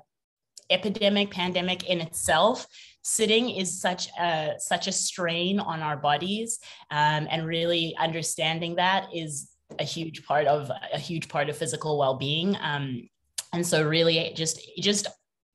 epidemic 0.70 1.30
pandemic 1.30 1.80
in 1.92 2.00
itself. 2.00 2.66
Sitting 3.02 3.50
is 3.50 3.80
such 3.86 4.08
a 4.18 4.54
such 4.58 4.86
a 4.88 4.92
strain 4.92 5.60
on 5.60 5.78
our 5.80 5.96
bodies 5.96 6.58
um, 6.90 7.22
and 7.30 7.46
really 7.46 7.94
understanding 8.08 8.76
that 8.76 9.02
is 9.14 9.50
a 9.78 9.84
huge 9.84 10.24
part 10.26 10.46
of 10.46 10.70
a 10.92 10.98
huge 10.98 11.28
part 11.28 11.48
of 11.50 11.56
physical 11.56 11.98
well-being. 11.98 12.56
Um, 12.60 13.08
and 13.52 13.66
so 13.66 13.76
really 13.96 14.32
just 14.34 14.56
just 14.78 15.06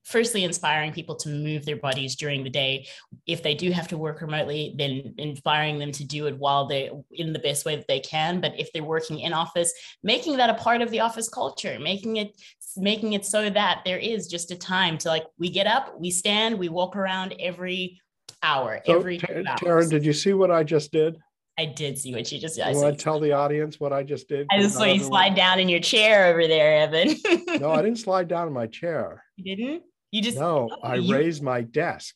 firstly 0.03 0.43
inspiring 0.43 0.91
people 0.91 1.15
to 1.15 1.29
move 1.29 1.65
their 1.65 1.75
bodies 1.75 2.15
during 2.15 2.43
the 2.43 2.49
day 2.49 2.87
if 3.27 3.43
they 3.43 3.53
do 3.53 3.71
have 3.71 3.87
to 3.87 3.97
work 3.97 4.21
remotely 4.21 4.73
then 4.77 5.13
inspiring 5.17 5.77
them 5.77 5.91
to 5.91 6.03
do 6.03 6.27
it 6.27 6.37
while 6.37 6.67
they're 6.67 6.89
in 7.11 7.33
the 7.33 7.39
best 7.39 7.65
way 7.65 7.75
that 7.75 7.87
they 7.87 7.99
can 7.99 8.39
but 8.39 8.57
if 8.59 8.71
they're 8.71 8.83
working 8.83 9.19
in 9.19 9.33
office 9.33 9.73
making 10.03 10.37
that 10.37 10.49
a 10.49 10.53
part 10.55 10.81
of 10.81 10.89
the 10.91 10.99
office 10.99 11.29
culture 11.29 11.77
making 11.79 12.17
it 12.17 12.39
making 12.77 13.13
it 13.13 13.25
so 13.25 13.49
that 13.49 13.81
there 13.85 13.97
is 13.97 14.27
just 14.27 14.51
a 14.51 14.55
time 14.55 14.97
to 14.97 15.09
like 15.09 15.25
we 15.37 15.49
get 15.49 15.67
up 15.67 15.99
we 15.99 16.09
stand 16.11 16.57
we 16.57 16.69
walk 16.69 16.95
around 16.95 17.33
every 17.39 17.99
hour 18.43 18.79
so, 18.85 18.97
every 18.97 19.19
Tarin, 19.19 19.89
did 19.89 20.05
you 20.05 20.13
see 20.13 20.33
what 20.33 20.51
I 20.51 20.63
just 20.63 20.91
did? 20.91 21.17
I 21.57 21.65
did 21.65 21.97
see 21.97 22.13
what 22.13 22.31
you 22.31 22.39
just 22.39 22.55
did. 22.55 22.63
I 22.63 22.71
want 22.71 22.97
to 22.97 23.03
tell 23.03 23.19
the 23.19 23.33
audience 23.33 23.81
what 23.81 23.91
I 23.91 24.01
just 24.01 24.29
did? 24.29 24.47
I 24.49 24.59
just 24.59 24.75
saw 24.75 24.85
you 24.85 25.01
slide 25.01 25.35
down 25.35 25.59
in 25.59 25.67
your 25.67 25.81
chair 25.81 26.27
over 26.27 26.47
there, 26.47 26.83
Evan. 26.83 27.17
no, 27.59 27.71
I 27.71 27.81
didn't 27.81 27.99
slide 27.99 28.29
down 28.29 28.47
in 28.47 28.53
my 28.53 28.65
chair. 28.65 29.25
You 29.35 29.57
didn't? 29.57 29.83
You 30.11 30.21
just 30.21 30.37
no, 30.37 30.69
oh, 30.71 30.77
I 30.81 30.95
you... 30.95 31.13
raised 31.13 31.43
my 31.43 31.61
desk. 31.61 32.15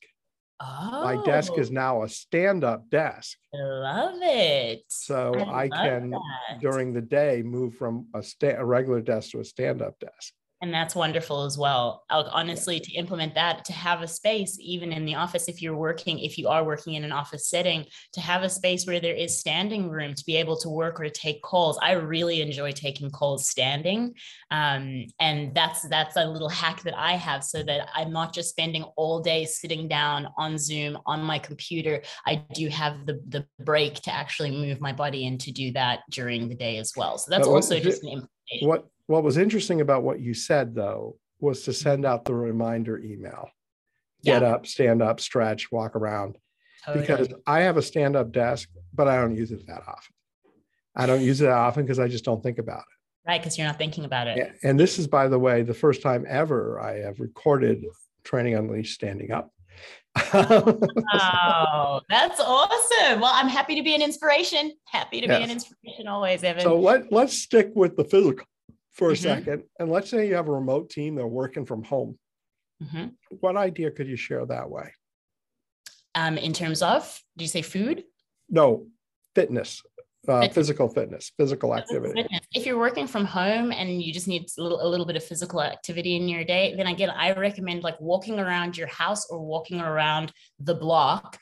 Oh. 0.59 1.01
My 1.03 1.23
desk 1.25 1.53
is 1.57 1.69
oh. 1.69 1.73
now 1.73 2.03
a 2.03 2.09
stand-up 2.09 2.89
desk. 2.89 3.37
I 3.53 3.57
love 3.57 4.19
it. 4.21 4.83
So 4.87 5.33
I, 5.35 5.63
I 5.63 5.69
can 5.69 6.11
that. 6.11 6.61
during 6.61 6.93
the 6.93 7.01
day 7.01 7.41
move 7.43 7.75
from 7.75 8.07
a, 8.13 8.23
sta- 8.23 8.57
a 8.57 8.65
regular 8.65 9.01
desk 9.01 9.31
to 9.31 9.39
a 9.39 9.45
stand-up 9.45 9.99
desk 9.99 10.33
and 10.63 10.73
that's 10.73 10.95
wonderful 10.95 11.43
as 11.43 11.57
well. 11.57 12.05
Honestly 12.09 12.79
to 12.79 12.93
implement 12.93 13.35
that 13.35 13.65
to 13.65 13.73
have 13.73 14.01
a 14.01 14.07
space 14.07 14.57
even 14.61 14.93
in 14.93 15.05
the 15.05 15.13
office 15.13 15.49
if 15.49 15.61
you're 15.61 15.75
working 15.75 16.19
if 16.19 16.37
you 16.37 16.47
are 16.47 16.63
working 16.63 16.93
in 16.93 17.03
an 17.03 17.11
office 17.11 17.49
setting 17.49 17.85
to 18.13 18.21
have 18.21 18.43
a 18.43 18.49
space 18.49 18.87
where 18.87 19.01
there 19.01 19.13
is 19.13 19.37
standing 19.37 19.89
room 19.89 20.13
to 20.13 20.23
be 20.25 20.37
able 20.37 20.55
to 20.57 20.69
work 20.69 21.01
or 21.01 21.09
take 21.09 21.41
calls. 21.43 21.77
I 21.81 21.91
really 21.91 22.41
enjoy 22.41 22.71
taking 22.71 23.11
calls 23.11 23.49
standing 23.49 24.13
um, 24.51 25.05
and 25.19 25.53
that's 25.53 25.81
that's 25.89 26.15
a 26.15 26.25
little 26.25 26.49
hack 26.49 26.81
that 26.83 26.97
i 26.97 27.13
have 27.13 27.43
so 27.43 27.61
that 27.63 27.89
i'm 27.93 28.11
not 28.13 28.33
just 28.33 28.49
spending 28.49 28.83
all 28.95 29.19
day 29.19 29.43
sitting 29.43 29.87
down 29.89 30.29
on 30.37 30.57
zoom 30.57 30.97
on 31.05 31.21
my 31.21 31.39
computer. 31.39 32.01
I 32.25 32.43
do 32.53 32.69
have 32.69 33.05
the 33.05 33.21
the 33.27 33.45
break 33.59 33.95
to 34.03 34.13
actually 34.13 34.51
move 34.51 34.79
my 34.79 34.93
body 34.93 35.27
and 35.27 35.39
to 35.41 35.51
do 35.51 35.71
that 35.73 36.01
during 36.09 36.47
the 36.47 36.55
day 36.55 36.77
as 36.77 36.93
well. 36.95 37.17
So 37.17 37.29
that's 37.31 37.47
also 37.47 37.79
just 37.79 38.03
an 38.03 38.27
what 38.61 38.87
what 39.13 39.23
was 39.23 39.37
interesting 39.37 39.79
about 39.79 40.01
what 40.01 40.19
you 40.19 40.33
said 40.33 40.73
though 40.73 41.15
was 41.39 41.61
to 41.61 41.69
mm-hmm. 41.69 41.83
send 41.83 42.05
out 42.05 42.25
the 42.25 42.33
reminder 42.33 42.97
email 42.97 43.47
get 44.23 44.41
yeah. 44.41 44.49
up 44.49 44.65
stand 44.65 45.03
up 45.03 45.19
stretch 45.19 45.71
walk 45.71 45.95
around 45.95 46.35
totally. 46.83 47.05
because 47.05 47.27
i 47.45 47.59
have 47.59 47.77
a 47.77 47.81
stand 47.81 48.15
up 48.15 48.31
desk 48.31 48.69
but 48.91 49.07
i 49.07 49.15
don't 49.15 49.35
use 49.35 49.51
it 49.51 49.65
that 49.67 49.83
often 49.87 50.15
i 50.95 51.05
don't 51.05 51.21
use 51.21 51.41
it 51.41 51.45
that 51.45 51.51
often 51.51 51.83
because 51.83 51.99
i 51.99 52.07
just 52.07 52.25
don't 52.25 52.41
think 52.41 52.57
about 52.57 52.79
it 52.79 53.29
right 53.29 53.39
because 53.39 53.55
you're 53.55 53.67
not 53.67 53.77
thinking 53.77 54.03
about 54.03 54.27
it 54.27 54.55
and 54.63 54.79
this 54.79 54.97
is 54.97 55.05
by 55.05 55.27
the 55.27 55.37
way 55.37 55.61
the 55.61 55.75
first 55.75 56.01
time 56.01 56.25
ever 56.27 56.79
i 56.79 56.97
have 56.97 57.19
recorded 57.19 57.85
training 58.23 58.55
unleashed 58.55 58.95
standing 58.95 59.31
up 59.31 59.51
oh, 60.15 62.01
that's 62.09 62.39
awesome. 62.39 63.19
Well, 63.19 63.31
I'm 63.33 63.47
happy 63.47 63.73
to 63.73 63.81
be 63.81 63.95
an 63.95 64.01
inspiration. 64.03 64.73
Happy 64.85 65.21
to 65.21 65.27
yes. 65.27 65.39
be 65.39 65.43
an 65.43 65.49
inspiration 65.49 66.07
always, 66.07 66.43
Evan. 66.43 66.61
So 66.61 66.79
let, 66.79 67.11
let's 67.11 67.35
stick 67.35 67.71
with 67.73 67.97
the 67.97 68.03
physical 68.03 68.45
for 68.93 69.09
a 69.09 69.13
mm-hmm. 69.13 69.23
second, 69.23 69.63
and 69.79 69.91
let's 69.91 70.09
say 70.09 70.27
you 70.27 70.35
have 70.35 70.47
a 70.47 70.51
remote 70.51 70.89
team, 70.89 71.15
they're 71.15 71.27
working 71.27 71.65
from 71.65 71.83
home. 71.83 72.17
Mm-hmm. 72.81 73.07
What 73.39 73.57
idea 73.57 73.91
could 73.91 74.07
you 74.07 74.15
share 74.15 74.45
that 74.45 74.69
way? 74.69 74.91
Um, 76.15 76.37
in 76.37 76.53
terms 76.53 76.81
of, 76.81 77.19
do 77.37 77.43
you 77.43 77.49
say 77.49 77.63
food? 77.63 78.03
No, 78.49 78.87
fitness, 79.33 79.81
uh, 80.27 80.41
fitness. 80.41 80.55
physical 80.55 80.87
fitness, 80.89 81.31
physical 81.37 81.75
activity. 81.75 82.21
Fitness. 82.21 82.41
If 82.53 82.67
you're 82.67 82.77
working 82.77 83.07
from 83.07 83.25
home 83.25 83.71
and 83.71 84.01
you 84.01 84.13
just 84.13 84.27
need 84.27 84.45
a 84.59 84.61
little, 84.61 84.85
a 84.85 84.87
little 84.87 85.07
bit 85.07 85.15
of 85.15 85.23
physical 85.23 85.61
activity 85.61 86.15
in 86.15 86.27
your 86.27 86.43
day, 86.43 86.75
then 86.77 86.87
again, 86.87 87.09
I 87.09 87.33
recommend 87.33 87.83
like 87.83 87.99
walking 87.99 88.39
around 88.39 88.77
your 88.77 88.87
house 88.87 89.25
or 89.31 89.39
walking 89.39 89.81
around 89.81 90.31
the 90.59 90.75
block 90.75 91.39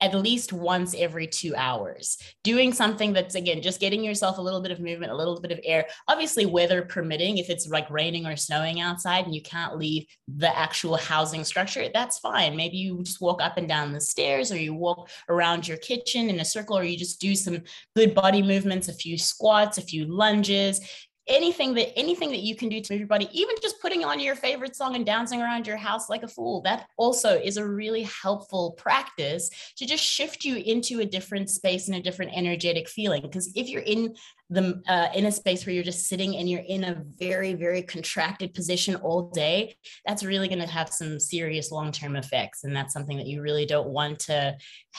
at 0.00 0.14
least 0.14 0.52
once 0.52 0.94
every 0.96 1.26
two 1.26 1.54
hours. 1.56 2.18
Doing 2.42 2.72
something 2.72 3.12
that's, 3.12 3.34
again, 3.34 3.62
just 3.62 3.80
getting 3.80 4.04
yourself 4.04 4.38
a 4.38 4.42
little 4.42 4.60
bit 4.60 4.72
of 4.72 4.80
movement, 4.80 5.12
a 5.12 5.16
little 5.16 5.40
bit 5.40 5.52
of 5.52 5.60
air, 5.64 5.86
obviously, 6.08 6.46
weather 6.46 6.82
permitting. 6.82 7.38
If 7.38 7.48
it's 7.48 7.68
like 7.68 7.88
raining 7.90 8.26
or 8.26 8.36
snowing 8.36 8.80
outside 8.80 9.24
and 9.24 9.34
you 9.34 9.42
can't 9.42 9.78
leave 9.78 10.06
the 10.28 10.56
actual 10.56 10.96
housing 10.96 11.44
structure, 11.44 11.88
that's 11.92 12.18
fine. 12.18 12.56
Maybe 12.56 12.76
you 12.76 13.02
just 13.02 13.20
walk 13.20 13.40
up 13.40 13.56
and 13.56 13.68
down 13.68 13.92
the 13.92 14.00
stairs 14.00 14.52
or 14.52 14.58
you 14.58 14.74
walk 14.74 15.08
around 15.28 15.66
your 15.66 15.78
kitchen 15.78 16.28
in 16.28 16.40
a 16.40 16.44
circle 16.44 16.76
or 16.76 16.84
you 16.84 16.98
just 16.98 17.20
do 17.20 17.34
some 17.34 17.62
good 17.96 18.14
body 18.14 18.42
movements, 18.42 18.88
a 18.88 18.92
few 18.92 19.16
squats, 19.16 19.78
a 19.78 19.82
few 19.82 20.04
lunges 20.06 20.80
anything 21.26 21.74
that 21.74 21.96
anything 21.98 22.30
that 22.30 22.40
you 22.40 22.54
can 22.54 22.68
do 22.68 22.80
to 22.80 22.92
move 22.92 23.00
your 23.00 23.08
body 23.08 23.28
even 23.32 23.54
just 23.62 23.80
putting 23.80 24.04
on 24.04 24.20
your 24.20 24.34
favorite 24.34 24.76
song 24.76 24.94
and 24.94 25.06
dancing 25.06 25.40
around 25.40 25.66
your 25.66 25.76
house 25.76 26.10
like 26.10 26.22
a 26.22 26.28
fool 26.28 26.60
that 26.60 26.86
also 26.98 27.38
is 27.38 27.56
a 27.56 27.66
really 27.66 28.02
helpful 28.02 28.72
practice 28.72 29.50
to 29.76 29.86
just 29.86 30.04
shift 30.04 30.44
you 30.44 30.56
into 30.56 31.00
a 31.00 31.04
different 31.04 31.48
space 31.50 31.88
and 31.88 31.96
a 31.96 32.02
different 32.02 32.32
energetic 32.34 32.88
feeling. 32.88 33.22
Because 33.22 33.52
if 33.54 33.68
you're 33.68 33.82
in 33.82 34.14
the 34.50 34.82
uh, 34.88 35.08
in 35.14 35.26
a 35.26 35.32
space 35.32 35.64
where 35.64 35.74
you're 35.74 35.84
just 35.84 36.06
sitting 36.06 36.36
and 36.36 36.48
you're 36.48 36.62
in 36.66 36.84
a 36.84 37.02
very 37.18 37.54
very 37.54 37.82
contracted 37.82 38.54
position 38.54 38.94
all 38.96 39.30
day 39.30 39.76
that's 40.06 40.24
really 40.24 40.48
going 40.48 40.60
to 40.60 40.66
have 40.66 40.88
some 40.88 41.18
serious 41.18 41.70
long-term 41.70 42.16
effects. 42.16 42.64
And 42.64 42.74
that's 42.74 42.92
something 42.92 43.16
that 43.16 43.26
you 43.26 43.42
really 43.42 43.66
don't 43.66 43.88
want 43.88 44.18
to 44.20 44.56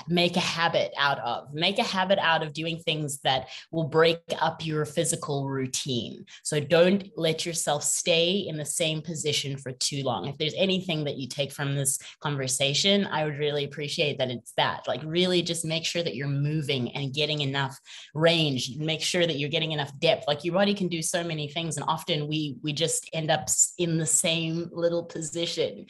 make 0.08 0.36
a 0.36 0.42
habit 0.42 0.94
out 0.98 1.20
of. 1.20 1.54
Make 1.54 1.80
a 1.80 1.84
habit 1.84 2.20
out 2.20 2.44
of 2.44 2.54
doing 2.54 2.80
things 2.80 3.20
that 3.20 3.50
will 3.72 3.88
break 3.88 4.20
up 4.40 4.66
your 4.66 4.86
physical 4.86 5.48
routine. 5.48 6.25
So 6.44 6.60
don't 6.60 7.10
let 7.16 7.46
yourself 7.46 7.84
stay 7.84 8.46
in 8.48 8.58
the 8.58 8.66
same 8.66 9.02
position 9.02 9.58
for 9.58 9.72
too 9.72 10.04
long. 10.04 10.28
If 10.28 10.38
there's 10.38 10.56
anything 10.56 11.04
that 11.06 11.18
you 11.18 11.28
take 11.28 11.52
from 11.52 11.75
this 11.75 12.00
conversation 12.22 13.06
i 13.12 13.24
would 13.24 13.38
really 13.38 13.64
appreciate 13.64 14.18
that 14.18 14.30
it's 14.30 14.54
that. 14.58 14.88
Like 14.88 15.02
really 15.04 15.42
just 15.42 15.66
make 15.66 15.86
sure 15.86 16.04
that 16.04 16.16
you're 16.16 16.28
moving 16.28 16.92
and 16.96 17.14
getting 17.14 17.42
enough 17.42 17.80
range. 18.14 18.75
Make 18.78 19.02
sure 19.02 19.25
that 19.25 19.35
that 19.36 19.42
you're 19.42 19.50
getting 19.50 19.74
enough 19.74 19.92
depth 20.00 20.24
like 20.27 20.46
your 20.46 20.54
body 20.54 20.74
can 20.74 20.88
do 20.88 21.01
so 21.01 21.24
many 21.24 21.48
things 21.50 21.75
and 21.75 21.86
often 21.89 22.27
we 22.27 22.56
we 22.63 22.72
just 22.72 23.10
end 23.12 23.30
up 23.30 23.50
in 23.77 23.98
the 23.98 24.06
same 24.06 24.70
little 24.72 25.04
position 25.04 25.86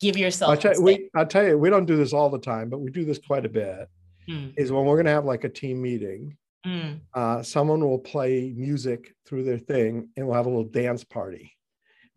give 0.00 0.18
yourself 0.18 0.50
I'll 0.50 0.56
tell, 0.56 0.74
you, 0.74 0.82
we, 0.82 1.10
I'll 1.14 1.26
tell 1.26 1.46
you 1.46 1.56
we 1.56 1.70
don't 1.70 1.86
do 1.86 1.96
this 1.96 2.12
all 2.12 2.28
the 2.28 2.38
time 2.38 2.68
but 2.68 2.80
we 2.80 2.90
do 2.90 3.06
this 3.06 3.18
quite 3.18 3.46
a 3.46 3.48
bit 3.48 3.88
mm. 4.28 4.52
is 4.58 4.70
when 4.70 4.84
we're 4.84 4.96
going 4.96 5.06
to 5.06 5.12
have 5.12 5.24
like 5.24 5.44
a 5.44 5.48
team 5.48 5.80
meeting 5.80 6.36
mm. 6.66 7.00
uh, 7.14 7.42
someone 7.42 7.80
will 7.80 7.98
play 7.98 8.52
music 8.54 9.14
through 9.26 9.44
their 9.44 9.58
thing 9.58 10.10
and 10.16 10.26
we'll 10.26 10.36
have 10.36 10.46
a 10.46 10.50
little 10.50 10.64
dance 10.64 11.04
party 11.04 11.57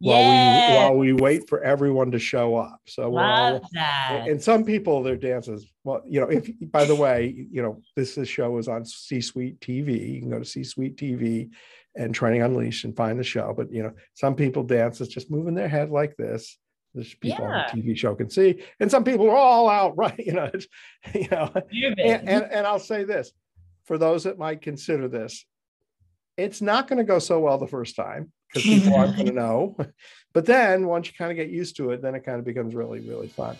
while 0.02 0.20
we 0.20 0.76
while 0.76 0.96
we 0.96 1.14
wait 1.14 1.48
for 1.48 1.64
everyone 1.64 2.12
to 2.12 2.20
show 2.20 2.56
up. 2.56 2.80
So 2.86 3.10
love 3.12 3.62
all, 3.62 3.70
that. 3.74 4.26
And 4.28 4.42
some 4.42 4.66
people 4.66 5.04
their 5.04 5.16
dances. 5.16 5.72
Well, 5.84 6.02
you 6.08 6.20
know, 6.20 6.28
if 6.28 6.50
by 6.72 6.86
the 6.86 6.96
way, 6.96 7.48
you 7.52 7.62
know, 7.62 7.82
this, 7.96 8.16
this 8.16 8.28
show 8.28 8.58
is 8.58 8.68
on 8.68 8.84
C 8.84 9.22
Suite 9.22 9.60
TV. 9.60 10.16
You 10.16 10.20
can 10.20 10.30
go 10.30 10.40
to 10.40 10.46
C 10.46 10.64
Suite 10.64 10.98
TV 10.98 11.50
and 11.96 12.16
Training 12.16 12.42
Unleashed 12.42 12.86
and 12.86 12.96
find 12.96 13.20
the 13.20 13.24
show. 13.24 13.54
But 13.56 13.72
you 13.72 13.84
know, 13.84 13.94
some 14.16 14.36
people 14.36 14.64
dance 14.64 15.02
is 15.02 15.08
just 15.08 15.30
moving 15.30 15.54
their 15.54 15.70
head 15.70 15.92
like 15.92 16.18
this. 16.18 16.58
There's 16.94 17.14
people 17.16 17.46
yeah. 17.46 17.66
on 17.72 17.78
the 17.78 17.82
TV 17.82 17.98
show 17.98 18.16
can 18.16 18.30
see, 18.30 18.64
and 18.80 18.90
some 18.90 19.04
people 19.04 19.30
are 19.30 19.36
all 19.36 19.70
out 19.70 19.96
right. 19.98 20.20
You 20.20 20.34
know, 20.34 20.52
you 21.14 21.28
know. 21.30 21.52
And, 21.54 22.28
and, 22.28 22.44
and 22.52 22.68
I'll 22.68 22.80
say 22.80 23.04
this 23.04 23.32
for 23.86 23.98
those 23.98 24.24
that 24.24 24.40
might 24.40 24.62
consider 24.62 25.08
this, 25.08 25.46
it's 26.42 26.62
not 26.62 26.88
going 26.88 26.98
to 26.98 27.04
go 27.04 27.20
so 27.20 27.40
well 27.40 27.58
the 27.58 27.68
first 27.68 27.96
time 27.96 28.32
because 28.48 28.64
people 28.64 28.96
aren't 28.96 29.16
going 29.16 29.28
to 29.34 29.34
know. 29.34 29.78
But 30.34 30.46
then 30.46 30.88
once 30.88 31.08
you 31.08 31.14
kind 31.18 31.30
of 31.30 31.38
get 31.38 31.50
used 31.50 31.76
to 31.78 31.92
it, 31.92 32.02
then 32.02 32.16
it 32.16 32.26
kind 32.26 32.40
of 32.40 32.46
becomes 32.46 32.74
really, 32.74 33.02
really 33.02 33.28
fun. 33.28 33.58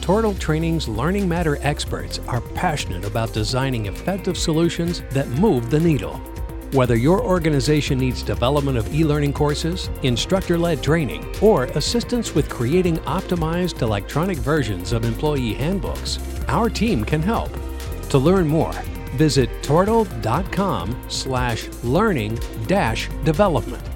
Tortal 0.00 0.34
Training's 0.34 0.86
Learning 0.86 1.28
Matter 1.28 1.58
experts 1.62 2.18
are 2.28 2.40
passionate 2.40 3.04
about 3.04 3.32
designing 3.32 3.86
effective 3.86 4.36
solutions 4.36 5.02
that 5.10 5.28
move 5.28 5.70
the 5.70 5.80
needle. 5.80 6.18
Whether 6.72 6.94
your 6.94 7.20
organization 7.20 7.98
needs 7.98 8.22
development 8.22 8.78
of 8.78 8.94
e 8.94 9.02
learning 9.02 9.32
courses, 9.32 9.90
instructor 10.02 10.56
led 10.56 10.82
training, 10.82 11.26
or 11.40 11.64
assistance 11.64 12.32
with 12.34 12.48
creating 12.48 12.98
optimized 12.98 13.82
electronic 13.82 14.38
versions 14.38 14.92
of 14.92 15.04
employee 15.04 15.54
handbooks, 15.54 16.20
our 16.46 16.70
team 16.70 17.04
can 17.04 17.22
help. 17.22 17.50
To 18.10 18.18
learn 18.18 18.46
more, 18.46 18.74
Visit 19.20 19.50
tortal.com 19.62 21.04
slash 21.08 21.68
learning 21.84 22.38
dash 22.66 23.10
development. 23.22 23.86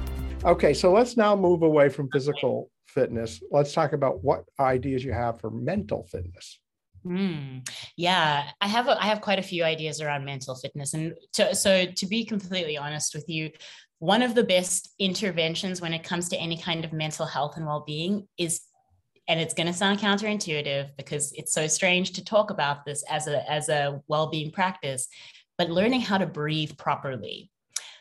Okay, 0.45 0.75
so 0.75 0.93
let's 0.93 1.17
now 1.17 1.35
move 1.35 1.63
away 1.63 1.89
from 1.89 2.11
physical 2.11 2.71
fitness. 2.89 3.43
Let's 3.51 3.73
talk 3.73 3.95
about 3.95 4.23
what 4.23 4.45
ideas 4.61 5.03
you 5.03 5.15
have 5.15 5.41
for 5.41 5.51
mental 5.51 6.05
fitness. 6.13 6.61
Mm, 7.07 7.67
yeah, 7.97 8.51
I 8.61 8.69
have 8.69 8.87
a, 8.87 9.03
I 9.03 9.07
have 9.07 9.23
quite 9.23 9.39
a 9.39 9.43
few 9.43 9.65
ideas 9.65 10.03
around 10.03 10.27
mental 10.27 10.57
fitness, 10.57 10.93
and 10.93 11.15
to, 11.33 11.55
so 11.55 11.87
to 11.87 12.07
be 12.07 12.27
completely 12.27 12.77
honest 12.77 13.15
with 13.15 13.25
you, 13.27 13.51
one 14.01 14.21
of 14.21 14.35
the 14.35 14.45
best 14.45 14.93
interventions 14.99 15.81
when 15.81 15.95
it 15.95 16.05
comes 16.05 16.29
to 16.29 16.37
any 16.37 16.59
kind 16.59 16.85
of 16.85 16.93
mental 16.93 17.25
health 17.25 17.57
and 17.57 17.65
well-being 17.65 18.29
is 18.37 18.61
and 19.29 19.41
it's 19.41 19.55
going 19.55 19.67
to 19.67 19.73
sound 19.73 19.99
counterintuitive 19.99 20.91
because 20.97 21.33
it's 21.33 21.53
so 21.53 21.67
strange 21.67 22.13
to 22.13 22.25
talk 22.25 22.51
about 22.51 22.85
this 22.85 23.03
as 23.11 23.27
a 23.27 23.51
as 23.51 23.69
a 23.69 24.01
well-being 24.09 24.51
practice 24.51 25.09
but 25.59 25.71
learning 25.71 26.01
how 26.01 26.19
to 26.19 26.27
breathe 26.27 26.77
properly 26.77 27.51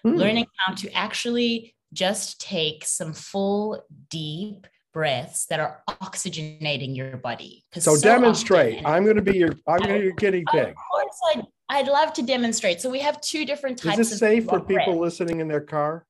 mm. 0.06 0.18
learning 0.18 0.46
how 0.58 0.74
to 0.74 0.92
actually 0.94 1.75
just 1.94 2.42
take 2.42 2.86
some 2.86 3.13
full 3.13 3.84
deep 4.10 4.68
breaths 4.94 5.48
that 5.48 5.60
are 5.60 5.82
oxygenating 5.88 6.96
your 6.96 7.18
body. 7.18 7.63
So, 7.74 7.96
so 7.96 8.01
demonstrate. 8.01 8.75
often, 8.75 8.86
i'm 8.86 9.03
going 9.03 9.15
to 9.15 9.24
be 9.24 9.38
your 9.38 9.56
i'm 9.68 9.80
going 9.80 9.94
to 9.94 10.00
be 10.00 10.06
your 10.06 10.13
guinea 10.18 10.44
pig. 10.51 10.70
of 10.70 10.75
course 10.75 11.20
I'd, 11.36 11.46
I'd 11.70 11.88
love 11.88 12.13
to 12.13 12.22
demonstrate. 12.22 12.82
So 12.82 12.89
we 12.89 13.00
have 13.00 13.20
two 13.22 13.46
different 13.46 13.80
types 13.80 13.98
is 13.98 14.12
it 14.12 14.18
safe 14.18 14.46
for 14.46 14.60
people 14.60 15.00
listening 15.00 15.39
in 15.39 15.48
their 15.48 15.62
car 15.62 16.06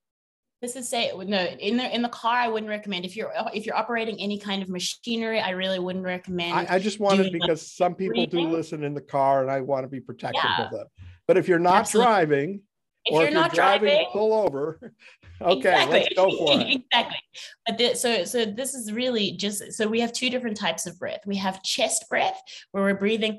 this 0.63 0.77
is 0.77 0.87
say 0.87 1.11
no 1.27 1.43
in 1.59 1.75
the 1.75 1.93
in 1.93 2.01
the 2.01 2.09
car 2.09 2.37
i 2.37 2.47
wouldn't 2.47 2.69
recommend 2.69 3.03
if 3.03 3.17
you're 3.17 3.33
if 3.53 3.65
you're 3.65 3.75
operating 3.75 4.17
any 4.19 4.39
kind 4.39 4.63
of 4.63 4.69
machinery 4.69 5.41
i 5.41 5.49
really 5.49 5.77
wouldn't 5.77 6.05
recommend 6.05 6.53
i, 6.53 6.75
I 6.75 6.79
just 6.79 7.01
wanted 7.01 7.33
because 7.33 7.69
some 7.69 7.93
people 7.93 8.25
breathing. 8.25 8.49
do 8.49 8.55
listen 8.55 8.81
in 8.81 8.93
the 8.93 9.01
car 9.01 9.41
and 9.41 9.51
i 9.51 9.59
want 9.59 9.83
to 9.83 9.89
be 9.89 9.99
protective 9.99 10.41
yeah. 10.41 10.65
of 10.65 10.71
them 10.71 10.87
but 11.27 11.35
if 11.35 11.49
you're 11.49 11.59
not 11.59 11.81
Absolutely. 11.81 12.11
driving 12.11 12.61
if 13.05 13.13
you're, 13.13 13.27
if 13.27 13.33
not 13.33 13.51
you're 13.51 13.55
driving, 13.55 13.89
driving, 13.89 14.07
pull 14.13 14.33
over 14.33 14.93
okay 15.41 15.57
exactly. 15.57 15.99
let's 15.99 16.13
go 16.15 16.37
for 16.37 16.61
it 16.61 16.81
exactly 16.81 17.19
but 17.67 17.77
this, 17.77 18.01
so 18.01 18.23
so 18.23 18.45
this 18.45 18.73
is 18.73 18.93
really 18.93 19.33
just 19.33 19.73
so 19.73 19.85
we 19.85 19.99
have 19.99 20.13
two 20.13 20.29
different 20.29 20.55
types 20.55 20.85
of 20.85 20.97
breath 20.97 21.19
we 21.25 21.35
have 21.35 21.61
chest 21.61 22.05
breath 22.09 22.41
where 22.71 22.85
we're 22.85 22.93
breathing 22.93 23.37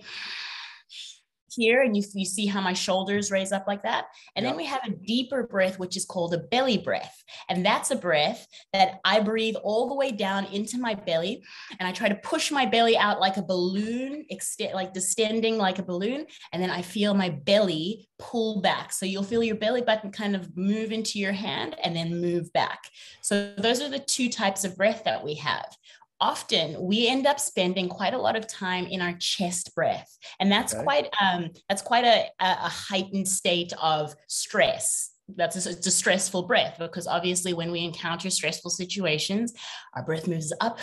here 1.55 1.83
and 1.83 1.97
you, 1.97 2.03
you 2.15 2.25
see 2.25 2.47
how 2.47 2.61
my 2.61 2.73
shoulders 2.73 3.31
raise 3.31 3.53
up 3.53 3.67
like 3.67 3.83
that. 3.83 4.07
And 4.37 4.45
then 4.45 4.57
we 4.57 4.65
have 4.67 4.83
a 4.85 4.91
deeper 4.91 5.47
breath, 5.47 5.79
which 5.79 5.97
is 5.97 6.05
called 6.05 6.35
a 6.35 6.39
belly 6.39 6.79
breath. 6.79 7.23
And 7.49 7.65
that's 7.65 7.91
a 7.91 7.97
breath 7.97 8.47
that 8.73 9.01
I 9.05 9.21
breathe 9.21 9.57
all 9.57 9.89
the 9.89 9.95
way 9.95 10.11
down 10.11 10.47
into 10.47 10.79
my 10.79 10.95
belly. 10.95 11.43
And 11.79 11.89
I 11.89 11.93
try 11.93 12.09
to 12.09 12.15
push 12.17 12.51
my 12.51 12.67
belly 12.67 12.97
out 12.97 13.21
like 13.21 13.37
a 13.37 13.43
balloon, 13.43 14.25
extend, 14.31 14.75
like 14.75 14.93
distending 14.93 15.59
like 15.59 15.79
a 15.79 15.85
balloon. 15.85 16.27
And 16.53 16.63
then 16.63 16.71
I 16.71 16.83
feel 16.83 17.15
my 17.15 17.31
belly 17.31 18.09
pull 18.19 18.61
back. 18.61 18.93
So 18.93 19.07
you'll 19.07 19.23
feel 19.23 19.43
your 19.43 19.57
belly 19.57 19.83
button 19.83 20.11
kind 20.11 20.37
of 20.37 20.57
move 20.57 20.93
into 20.93 21.19
your 21.19 21.33
hand 21.33 21.77
and 21.83 21.95
then 21.95 22.21
move 22.21 22.53
back. 22.53 22.81
So 23.23 23.55
those 23.57 23.81
are 23.81 23.89
the 23.89 23.99
two 23.99 24.29
types 24.29 24.65
of 24.65 24.77
breath 24.77 25.05
that 25.05 25.25
we 25.25 25.35
have 25.35 25.77
often 26.21 26.81
we 26.81 27.09
end 27.09 27.27
up 27.27 27.41
spending 27.41 27.89
quite 27.89 28.15
a 28.15 28.19
lot 28.19 28.37
of 28.37 28.47
time 28.47 28.87
in 28.87 29.01
our 29.01 29.15
chest 29.15 29.75
breath. 29.75 30.17
And 30.41 30.51
that's 30.51 30.75
okay. 30.75 30.83
quite 30.83 31.09
um, 31.21 31.51
that's 31.69 31.83
quite 31.83 32.05
a, 32.05 32.27
a 32.41 32.69
heightened 32.69 33.29
state 33.29 33.73
of 33.81 34.15
stress. 34.29 35.11
That's 35.37 35.67
a, 35.67 35.71
it's 35.71 35.87
a 35.87 35.91
stressful 35.91 36.43
breath 36.43 36.77
because 36.79 37.07
obviously 37.07 37.55
when 37.55 37.73
we 37.73 37.81
encounter 37.81 38.29
stressful 38.31 38.71
situations 38.71 39.55
our 39.95 40.05
breath 40.05 40.29
moves 40.29 40.53
up. 40.61 40.79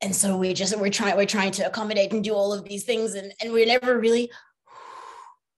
And 0.00 0.14
so 0.14 0.36
we 0.36 0.54
just 0.54 0.78
we're 0.78 0.90
trying 0.90 1.16
we're 1.16 1.26
trying 1.26 1.50
to 1.52 1.66
accommodate 1.66 2.12
and 2.12 2.22
do 2.22 2.34
all 2.34 2.52
of 2.52 2.64
these 2.64 2.84
things 2.84 3.14
and, 3.14 3.32
and 3.42 3.52
we're 3.52 3.66
never 3.66 3.98
really 3.98 4.30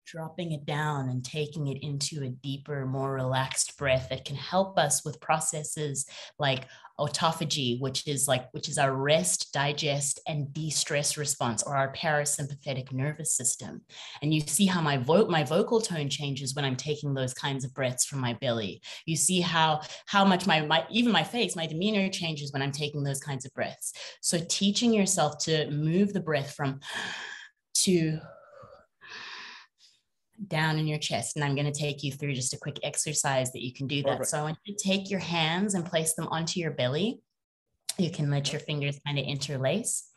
dropping 0.09 0.53
it 0.53 0.65
down 0.65 1.09
and 1.09 1.23
taking 1.23 1.67
it 1.67 1.83
into 1.83 2.23
a 2.23 2.29
deeper, 2.29 2.85
more 2.85 3.13
relaxed 3.13 3.77
breath 3.77 4.07
that 4.09 4.25
can 4.25 4.35
help 4.35 4.77
us 4.77 5.05
with 5.05 5.21
processes 5.21 6.05
like 6.39 6.65
autophagy, 6.99 7.79
which 7.79 8.07
is 8.07 8.27
like 8.27 8.49
which 8.51 8.67
is 8.67 8.77
our 8.77 8.93
rest, 8.93 9.53
digest, 9.53 10.19
and 10.27 10.51
de-stress 10.53 11.17
response, 11.17 11.63
or 11.63 11.75
our 11.75 11.93
parasympathetic 11.93 12.91
nervous 12.91 13.35
system. 13.35 13.81
And 14.21 14.33
you 14.33 14.41
see 14.41 14.65
how 14.65 14.81
my 14.81 14.97
vo- 14.97 15.27
my 15.27 15.43
vocal 15.43 15.79
tone 15.79 16.09
changes 16.09 16.55
when 16.55 16.65
I'm 16.65 16.75
taking 16.75 17.13
those 17.13 17.33
kinds 17.33 17.63
of 17.63 17.73
breaths 17.73 18.05
from 18.05 18.19
my 18.19 18.33
belly. 18.33 18.81
You 19.05 19.15
see 19.15 19.41
how 19.41 19.81
how 20.07 20.25
much 20.25 20.47
my, 20.47 20.61
my 20.61 20.85
even 20.89 21.11
my 21.11 21.23
face, 21.23 21.55
my 21.55 21.67
demeanor 21.67 22.09
changes 22.09 22.51
when 22.51 22.61
I'm 22.61 22.71
taking 22.71 23.03
those 23.03 23.19
kinds 23.19 23.45
of 23.45 23.53
breaths. 23.53 23.93
So 24.21 24.39
teaching 24.49 24.93
yourself 24.93 25.37
to 25.45 25.69
move 25.71 26.13
the 26.13 26.19
breath 26.19 26.53
from 26.53 26.79
to 27.75 28.19
down 30.47 30.77
in 30.77 30.87
your 30.87 30.99
chest. 30.99 31.35
And 31.35 31.43
I'm 31.43 31.55
going 31.55 31.71
to 31.71 31.79
take 31.79 32.03
you 32.03 32.11
through 32.11 32.33
just 32.33 32.53
a 32.53 32.57
quick 32.57 32.79
exercise 32.83 33.51
that 33.51 33.63
you 33.63 33.73
can 33.73 33.87
do 33.87 34.01
that. 34.03 34.17
Perfect. 34.17 34.29
So 34.29 34.39
I 34.39 34.43
want 34.43 34.57
you 34.65 34.75
to 34.75 34.83
take 34.83 35.09
your 35.09 35.19
hands 35.19 35.73
and 35.73 35.85
place 35.85 36.13
them 36.13 36.27
onto 36.29 36.59
your 36.59 36.71
belly. 36.71 37.21
You 37.97 38.09
can 38.09 38.29
let 38.29 38.51
your 38.51 38.61
fingers 38.61 38.99
kind 39.05 39.19
of 39.19 39.25
interlace. 39.25 40.07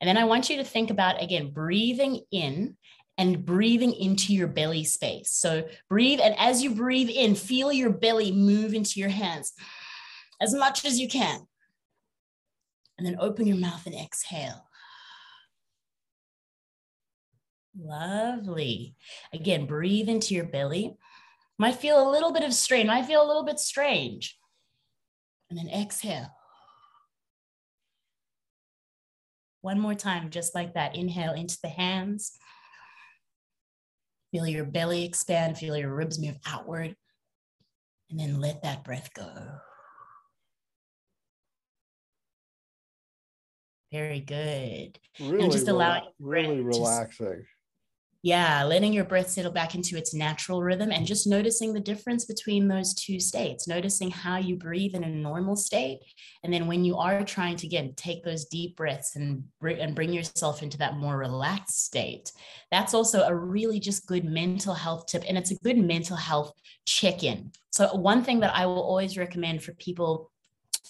And 0.00 0.08
then 0.08 0.16
I 0.16 0.24
want 0.24 0.48
you 0.50 0.56
to 0.56 0.64
think 0.64 0.90
about, 0.90 1.22
again, 1.22 1.50
breathing 1.50 2.20
in 2.30 2.76
and 3.18 3.44
breathing 3.44 3.92
into 3.92 4.34
your 4.34 4.46
belly 4.46 4.84
space. 4.84 5.30
So 5.32 5.66
breathe. 5.88 6.20
And 6.22 6.34
as 6.38 6.62
you 6.62 6.74
breathe 6.74 7.08
in, 7.08 7.34
feel 7.34 7.72
your 7.72 7.90
belly 7.90 8.30
move 8.32 8.74
into 8.74 9.00
your 9.00 9.08
hands 9.08 9.52
as 10.40 10.54
much 10.54 10.84
as 10.84 10.98
you 10.98 11.08
can. 11.08 11.40
And 12.98 13.06
then 13.06 13.16
open 13.18 13.46
your 13.46 13.58
mouth 13.58 13.86
and 13.86 13.94
exhale. 13.94 14.65
Lovely. 17.78 18.94
Again, 19.32 19.66
breathe 19.66 20.08
into 20.08 20.34
your 20.34 20.46
belly. 20.46 20.96
Might 21.58 21.76
feel 21.76 22.08
a 22.08 22.10
little 22.10 22.32
bit 22.32 22.44
of 22.44 22.52
strain, 22.52 22.86
might 22.86 23.06
feel 23.06 23.24
a 23.24 23.26
little 23.26 23.44
bit 23.44 23.58
strange. 23.58 24.38
And 25.48 25.58
then 25.58 25.68
exhale. 25.68 26.28
One 29.60 29.80
more 29.80 29.94
time, 29.94 30.30
just 30.30 30.54
like 30.54 30.74
that. 30.74 30.96
Inhale 30.96 31.32
into 31.32 31.58
the 31.62 31.68
hands. 31.68 32.32
Feel 34.32 34.46
your 34.46 34.64
belly 34.64 35.04
expand, 35.04 35.56
feel 35.56 35.76
your 35.76 35.94
ribs 35.94 36.18
move 36.20 36.36
outward. 36.46 36.94
And 38.10 38.20
then 38.20 38.40
let 38.40 38.62
that 38.62 38.84
breath 38.84 39.10
go. 39.14 39.30
Very 43.92 44.20
good. 44.20 44.98
Really, 45.20 45.44
and 45.44 45.52
just 45.52 45.68
allow 45.68 46.02
really 46.18 46.60
relaxing 46.60 47.44
yeah, 48.26 48.64
letting 48.64 48.92
your 48.92 49.04
breath 49.04 49.30
settle 49.30 49.52
back 49.52 49.76
into 49.76 49.96
its 49.96 50.12
natural 50.12 50.60
rhythm 50.60 50.90
and 50.90 51.06
just 51.06 51.28
noticing 51.28 51.72
the 51.72 51.78
difference 51.78 52.24
between 52.24 52.66
those 52.66 52.92
two 52.92 53.20
states, 53.20 53.68
noticing 53.68 54.10
how 54.10 54.36
you 54.36 54.56
breathe 54.56 54.96
in 54.96 55.04
a 55.04 55.08
normal 55.08 55.54
state. 55.54 56.00
And 56.42 56.52
then 56.52 56.66
when 56.66 56.84
you 56.84 56.96
are 56.96 57.22
trying 57.22 57.54
to, 57.58 57.68
again, 57.68 57.94
take 57.96 58.24
those 58.24 58.46
deep 58.46 58.74
breaths 58.74 59.14
and, 59.14 59.44
and 59.62 59.94
bring 59.94 60.12
yourself 60.12 60.64
into 60.64 60.76
that 60.78 60.96
more 60.96 61.16
relaxed 61.16 61.84
state, 61.84 62.32
that's 62.72 62.94
also 62.94 63.22
a 63.22 63.32
really 63.32 63.78
just 63.78 64.08
good 64.08 64.24
mental 64.24 64.74
health 64.74 65.06
tip. 65.06 65.22
And 65.28 65.38
it's 65.38 65.52
a 65.52 65.58
good 65.62 65.78
mental 65.78 66.16
health 66.16 66.50
check 66.84 67.22
in. 67.22 67.52
So, 67.70 67.94
one 67.94 68.24
thing 68.24 68.40
that 68.40 68.56
I 68.56 68.66
will 68.66 68.82
always 68.82 69.16
recommend 69.16 69.62
for 69.62 69.72
people 69.74 70.32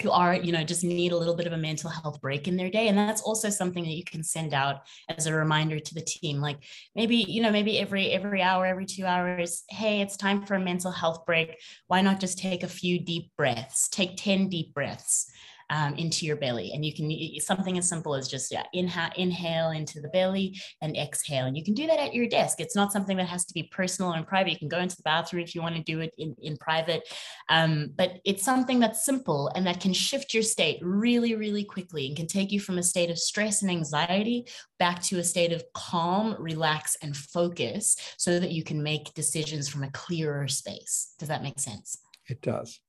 who 0.03 0.11
are 0.11 0.35
you 0.35 0.53
know 0.53 0.65
just 0.65 0.85
need 0.85 1.13
a 1.13 1.17
little 1.17 1.35
bit 1.35 1.47
of 1.47 1.53
a 1.53 1.57
mental 1.57 1.91
health 1.91 2.21
break 2.21 2.49
in 2.49 2.57
their 2.57 2.71
day. 2.71 2.89
And 2.89 2.97
that's 2.97 3.23
also 3.23 3.51
something 3.51 3.85
that 3.85 3.95
you 3.95 4.05
can 4.05 4.23
send 4.23 4.55
out 4.55 4.83
as 5.09 5.27
a 5.27 5.35
reminder 5.35 5.79
to 5.79 5.95
the 5.95 6.03
team. 6.03 6.41
Like 6.41 6.59
maybe 6.95 7.17
you 7.17 7.43
know 7.43 7.51
maybe 7.51 7.79
every 7.79 8.11
every 8.11 8.43
hour 8.43 8.67
every 8.67 8.87
2 8.87 9.05
hours 9.05 9.65
hey 9.69 10.01
it's 10.01 10.17
time 10.17 10.45
for 10.45 10.55
a 10.55 10.61
mental 10.61 10.91
health 10.91 11.27
break. 11.27 11.57
Why 11.87 12.01
not 12.01 12.21
just 12.21 12.39
take 12.39 12.63
a 12.63 12.69
few 12.69 13.01
deep 13.01 13.31
breaths? 13.37 13.89
Take 13.89 14.17
10 14.17 14.49
deep 14.49 14.75
breaths 14.75 15.31
um, 15.71 15.95
into 15.95 16.27
your 16.27 16.37
belly. 16.37 16.73
And 16.73 16.85
you 16.85 16.95
can 16.95 17.11
something 17.41 17.79
as 17.79 17.89
simple 17.89 18.15
as 18.15 18.29
just 18.29 18.53
yeah, 18.53 18.65
inhale, 18.73 19.11
inhale 19.17 19.71
into 19.71 20.01
the 20.01 20.09
belly 20.09 20.59
and 20.81 20.97
exhale. 20.97 21.47
And 21.47 21.57
you 21.57 21.65
can 21.65 21.75
do 21.75 21.87
that 21.87 21.99
at 21.99 22.15
your 22.15 22.29
desk. 22.29 22.61
It's 22.61 22.77
not 22.77 22.93
something 22.93 23.17
that 23.17 23.29
has 23.29 23.45
to 23.47 23.55
be 23.55 23.65
personal 23.65 24.13
and 24.13 24.27
private. 24.27 24.53
You 24.53 24.59
can 24.59 24.69
go 24.69 24.79
into 24.79 24.97
the 24.97 25.03
bathroom 25.03 25.43
if 25.43 25.55
you 25.55 25.63
want 25.63 25.77
to 25.77 25.83
do 25.83 26.01
it 26.01 26.13
in, 26.19 26.37
in 26.41 26.57
private. 26.57 27.09
Um, 27.49 27.91
but 27.97 28.21
it's 28.25 28.45
something 28.45 28.81
that's 28.81 29.05
simple 29.05 29.51
and 29.55 29.67
that 29.67 29.81
can 29.81 29.93
shift 29.93 30.35
your 30.35 30.43
state 30.43 30.79
really, 30.83 31.35
really 31.35 31.65
quickly 31.65 32.07
and 32.07 32.17
can 32.17 32.27
take 32.27 32.53
you 32.53 32.61
from 32.61 32.79
a 32.79 32.83
state 32.83 33.11
of 33.11 33.19
stress 33.19 33.63
and 33.63 33.71
anxiety 33.71 34.47
back 34.79 35.03
to 35.05 35.19
a 35.19 35.25
state 35.25 35.53
of 35.53 35.65
calm, 35.75 36.37
relax, 36.39 36.97
and 37.03 37.17
focus 37.17 37.97
so 38.19 38.39
that 38.39 38.53
you 38.53 38.63
can 38.63 38.83
make 38.83 39.15
decisions 39.15 39.69
from 39.69 39.83
a 39.83 39.91
clearer 39.91 40.49
space. 40.49 41.15
Does 41.19 41.29
that 41.29 41.43
make 41.43 41.59
sense? 41.59 41.99
It 42.29 42.43
does. 42.43 42.81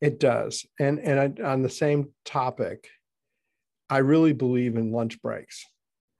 It 0.00 0.20
does. 0.20 0.66
And 0.80 0.98
and 1.00 1.40
I, 1.40 1.42
on 1.42 1.62
the 1.62 1.70
same 1.70 2.10
topic, 2.24 2.88
I 3.90 3.98
really 3.98 4.32
believe 4.32 4.76
in 4.76 4.92
lunch 4.92 5.20
breaks. 5.22 5.64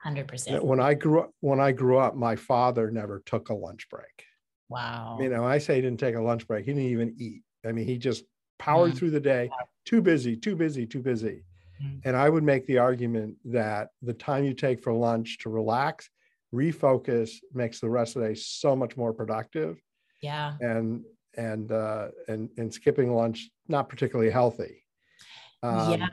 100%. 0.04 0.62
When 0.62 0.80
I 0.80 0.94
grew 0.94 1.20
up 1.20 1.30
when 1.40 1.60
I 1.60 1.72
grew 1.72 1.98
up, 1.98 2.14
my 2.14 2.36
father 2.36 2.90
never 2.90 3.22
took 3.26 3.48
a 3.48 3.54
lunch 3.54 3.88
break. 3.90 4.24
Wow. 4.68 5.18
You 5.20 5.28
know, 5.28 5.44
I 5.44 5.58
say 5.58 5.76
he 5.76 5.80
didn't 5.80 6.00
take 6.00 6.14
a 6.14 6.20
lunch 6.20 6.46
break. 6.46 6.64
He 6.64 6.72
didn't 6.72 6.90
even 6.90 7.14
eat. 7.18 7.42
I 7.64 7.72
mean, 7.72 7.86
he 7.86 7.98
just 7.98 8.24
powered 8.58 8.90
mm-hmm. 8.90 8.98
through 8.98 9.10
the 9.10 9.20
day, 9.20 9.50
too 9.84 10.00
busy, 10.00 10.36
too 10.36 10.56
busy, 10.56 10.86
too 10.86 11.00
busy. 11.00 11.44
Mm-hmm. 11.82 12.08
And 12.08 12.16
I 12.16 12.28
would 12.28 12.42
make 12.42 12.66
the 12.66 12.78
argument 12.78 13.36
that 13.46 13.88
the 14.02 14.12
time 14.12 14.44
you 14.44 14.54
take 14.54 14.82
for 14.82 14.92
lunch 14.92 15.38
to 15.38 15.50
relax, 15.50 16.08
refocus 16.54 17.30
makes 17.52 17.80
the 17.80 17.90
rest 17.90 18.16
of 18.16 18.22
the 18.22 18.28
day 18.28 18.34
so 18.34 18.74
much 18.74 18.96
more 18.96 19.12
productive. 19.12 19.80
Yeah. 20.20 20.54
And 20.60 21.04
and 21.36 21.72
uh, 21.72 22.08
and 22.28 22.50
and 22.56 22.72
skipping 22.72 23.12
lunch 23.12 23.50
not 23.68 23.88
particularly 23.88 24.30
healthy. 24.30 24.84
Um, 25.62 25.92
yeah, 25.92 26.08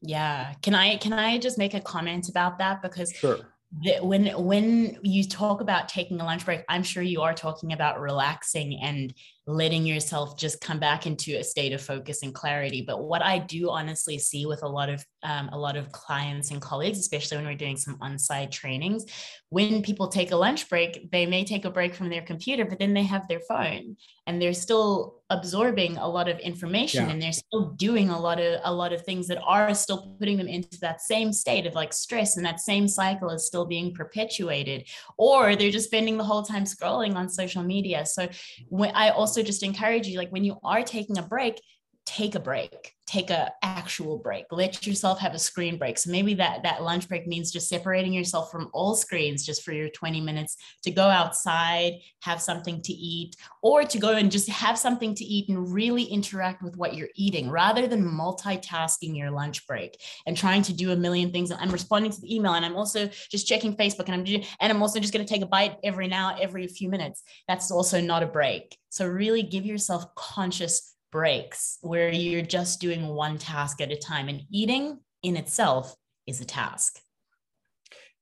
yeah. 0.00 0.54
Can 0.62 0.74
I 0.74 0.96
can 0.96 1.12
I 1.12 1.38
just 1.38 1.58
make 1.58 1.74
a 1.74 1.80
comment 1.80 2.28
about 2.28 2.58
that 2.58 2.82
because 2.82 3.12
sure. 3.12 3.38
The, 3.82 4.00
when 4.02 4.26
when 4.26 4.98
you 5.02 5.24
talk 5.24 5.62
about 5.62 5.88
taking 5.88 6.20
a 6.20 6.24
lunch 6.24 6.44
break, 6.44 6.62
I'm 6.68 6.82
sure 6.82 7.02
you 7.02 7.22
are 7.22 7.32
talking 7.32 7.72
about 7.72 8.00
relaxing 8.00 8.78
and 8.82 9.14
letting 9.46 9.84
yourself 9.84 10.38
just 10.38 10.60
come 10.60 10.78
back 10.78 11.06
into 11.06 11.36
a 11.36 11.42
state 11.42 11.72
of 11.72 11.80
focus 11.80 12.22
and 12.22 12.32
clarity. 12.32 12.84
But 12.86 13.02
what 13.02 13.22
I 13.22 13.38
do 13.38 13.70
honestly 13.70 14.18
see 14.18 14.46
with 14.46 14.62
a 14.62 14.68
lot 14.68 14.88
of 14.88 15.04
um, 15.24 15.48
a 15.52 15.58
lot 15.58 15.76
of 15.76 15.90
clients 15.90 16.50
and 16.50 16.60
colleagues, 16.60 16.98
especially 16.98 17.38
when 17.38 17.46
we're 17.46 17.54
doing 17.54 17.76
some 17.76 17.98
on-site 18.00 18.52
trainings, 18.52 19.04
when 19.48 19.82
people 19.82 20.08
take 20.08 20.30
a 20.30 20.36
lunch 20.36 20.68
break, 20.68 21.10
they 21.10 21.26
may 21.26 21.44
take 21.44 21.64
a 21.64 21.70
break 21.70 21.94
from 21.94 22.08
their 22.08 22.22
computer, 22.22 22.64
but 22.64 22.78
then 22.78 22.94
they 22.94 23.02
have 23.02 23.26
their 23.28 23.40
phone 23.40 23.96
and 24.26 24.40
they're 24.40 24.54
still 24.54 25.22
absorbing 25.30 25.96
a 25.96 26.06
lot 26.06 26.28
of 26.28 26.38
information 26.40 27.06
yeah. 27.06 27.10
and 27.10 27.22
they're 27.22 27.32
still 27.32 27.70
doing 27.70 28.10
a 28.10 28.20
lot 28.20 28.38
of 28.38 28.60
a 28.64 28.72
lot 28.72 28.92
of 28.92 29.02
things 29.02 29.26
that 29.26 29.40
are 29.46 29.74
still 29.74 30.14
putting 30.18 30.36
them 30.36 30.46
into 30.46 30.78
that 30.80 31.00
same 31.00 31.32
state 31.32 31.64
of 31.64 31.74
like 31.74 31.92
stress 31.92 32.36
and 32.36 32.44
that 32.44 32.60
same 32.60 32.86
cycle 32.86 33.30
is 33.30 33.46
still 33.46 33.64
being 33.64 33.94
perpetuated 33.94 34.86
or 35.16 35.56
they're 35.56 35.70
just 35.70 35.86
spending 35.86 36.18
the 36.18 36.24
whole 36.24 36.42
time 36.42 36.64
scrolling 36.64 37.14
on 37.14 37.30
social 37.30 37.62
media 37.62 38.04
so 38.04 38.28
when 38.68 38.90
i 38.94 39.08
also 39.08 39.31
also 39.32 39.42
just 39.42 39.62
encourage 39.62 40.06
you 40.06 40.18
like 40.18 40.30
when 40.30 40.44
you 40.44 40.58
are 40.62 40.82
taking 40.82 41.16
a 41.16 41.22
break 41.22 41.58
take 42.04 42.34
a 42.34 42.40
break 42.40 42.94
take 43.12 43.30
a 43.30 43.52
actual 43.62 44.16
break. 44.16 44.46
Let 44.50 44.86
yourself 44.86 45.18
have 45.18 45.34
a 45.34 45.38
screen 45.38 45.76
break. 45.76 45.98
So 45.98 46.10
maybe 46.10 46.32
that 46.34 46.62
that 46.62 46.82
lunch 46.82 47.08
break 47.08 47.26
means 47.26 47.52
just 47.52 47.68
separating 47.68 48.12
yourself 48.12 48.50
from 48.50 48.70
all 48.72 48.94
screens 48.94 49.44
just 49.44 49.62
for 49.62 49.72
your 49.72 49.90
20 49.90 50.20
minutes 50.22 50.56
to 50.84 50.90
go 50.90 51.02
outside 51.02 52.00
have 52.22 52.40
something 52.40 52.80
to 52.82 52.92
eat 52.92 53.36
or 53.62 53.84
to 53.84 53.98
go 53.98 54.12
and 54.12 54.30
just 54.32 54.48
have 54.48 54.78
something 54.78 55.14
to 55.16 55.24
eat 55.24 55.48
and 55.50 55.72
really 55.74 56.04
interact 56.04 56.62
with 56.62 56.76
what 56.76 56.94
you're 56.94 57.10
eating 57.14 57.50
rather 57.50 57.86
than 57.86 58.02
multitasking 58.02 59.16
your 59.16 59.30
lunch 59.30 59.66
break 59.66 60.00
and 60.26 60.36
trying 60.36 60.62
to 60.62 60.72
do 60.72 60.92
a 60.92 60.96
million 60.96 61.30
things. 61.32 61.52
I'm 61.52 61.70
responding 61.70 62.12
to 62.12 62.20
the 62.20 62.34
email 62.34 62.54
and 62.54 62.64
i'm 62.64 62.76
also 62.76 63.08
just 63.30 63.46
checking 63.46 63.76
facebook 63.76 64.06
and 64.06 64.14
i'm 64.14 64.24
doing 64.24 64.44
and 64.60 64.72
i'm 64.72 64.80
also 64.80 65.00
just 65.00 65.12
going 65.12 65.24
to 65.24 65.30
take 65.30 65.42
a 65.42 65.46
bite 65.46 65.76
every 65.84 66.08
now 66.08 66.36
every 66.40 66.66
few 66.66 66.88
minutes. 66.88 67.22
That's 67.46 67.70
also 67.70 68.00
not 68.00 68.22
a 68.22 68.26
break. 68.26 68.76
So 68.88 69.06
really 69.06 69.42
give 69.42 69.66
yourself 69.66 70.14
conscious 70.14 70.91
breaks 71.12 71.78
where 71.82 72.10
you're 72.10 72.42
just 72.42 72.80
doing 72.80 73.06
one 73.06 73.38
task 73.38 73.80
at 73.80 73.92
a 73.92 73.96
time 73.96 74.28
and 74.28 74.42
eating 74.50 74.98
in 75.22 75.36
itself 75.36 75.94
is 76.26 76.40
a 76.40 76.44
task. 76.44 76.98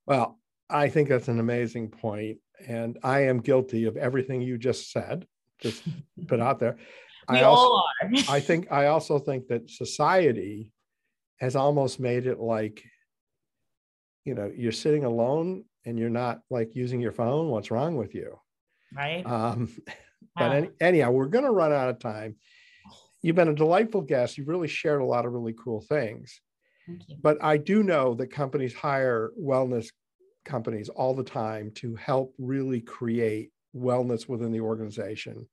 Well 0.05 0.37
i 0.71 0.87
think 0.87 1.09
that's 1.09 1.27
an 1.27 1.39
amazing 1.39 1.89
point 1.89 2.37
and 2.67 2.97
i 3.03 3.25
am 3.25 3.39
guilty 3.39 3.85
of 3.85 3.97
everything 3.97 4.41
you 4.41 4.57
just 4.57 4.91
said 4.91 5.27
just 5.59 5.83
put 6.27 6.39
out 6.39 6.59
there. 6.59 6.77
We 7.29 7.37
I 7.37 7.43
also, 7.43 7.65
all 7.65 7.85
are. 8.01 8.09
i 8.29 8.39
think 8.39 8.71
i 8.71 8.87
also 8.87 9.19
think 9.19 9.47
that 9.47 9.69
society 9.69 10.71
has 11.39 11.55
almost 11.55 11.99
made 11.99 12.25
it 12.25 12.39
like 12.39 12.83
you 14.25 14.33
know 14.33 14.51
you're 14.55 14.71
sitting 14.71 15.05
alone 15.05 15.65
and 15.85 15.99
you're 15.99 16.09
not 16.09 16.41
like 16.49 16.75
using 16.75 16.99
your 16.99 17.11
phone 17.11 17.49
what's 17.49 17.71
wrong 17.71 17.95
with 17.95 18.15
you? 18.15 18.39
Right. 18.95 19.25
Um 19.25 19.69
but 20.35 20.51
any, 20.51 20.69
anyhow 20.79 21.11
we're 21.11 21.27
going 21.27 21.45
to 21.45 21.51
run 21.51 21.73
out 21.73 21.89
of 21.89 21.99
time 21.99 22.35
You've 23.21 23.35
been 23.35 23.47
a 23.47 23.53
delightful 23.55 24.01
guest. 24.01 24.37
You've 24.37 24.47
really 24.47 24.67
shared 24.67 25.01
a 25.01 25.05
lot 25.05 25.25
of 25.25 25.33
really 25.33 25.53
cool 25.53 25.81
things. 25.81 26.41
But 27.21 27.37
I 27.41 27.57
do 27.57 27.83
know 27.83 28.15
that 28.15 28.27
companies 28.27 28.73
hire 28.73 29.31
wellness 29.39 29.91
companies 30.43 30.89
all 30.89 31.13
the 31.13 31.23
time 31.23 31.71
to 31.75 31.95
help 31.95 32.33
really 32.37 32.81
create 32.81 33.51
wellness 33.75 34.27
within 34.27 34.51
the 34.51 34.61
organization. 34.61 35.47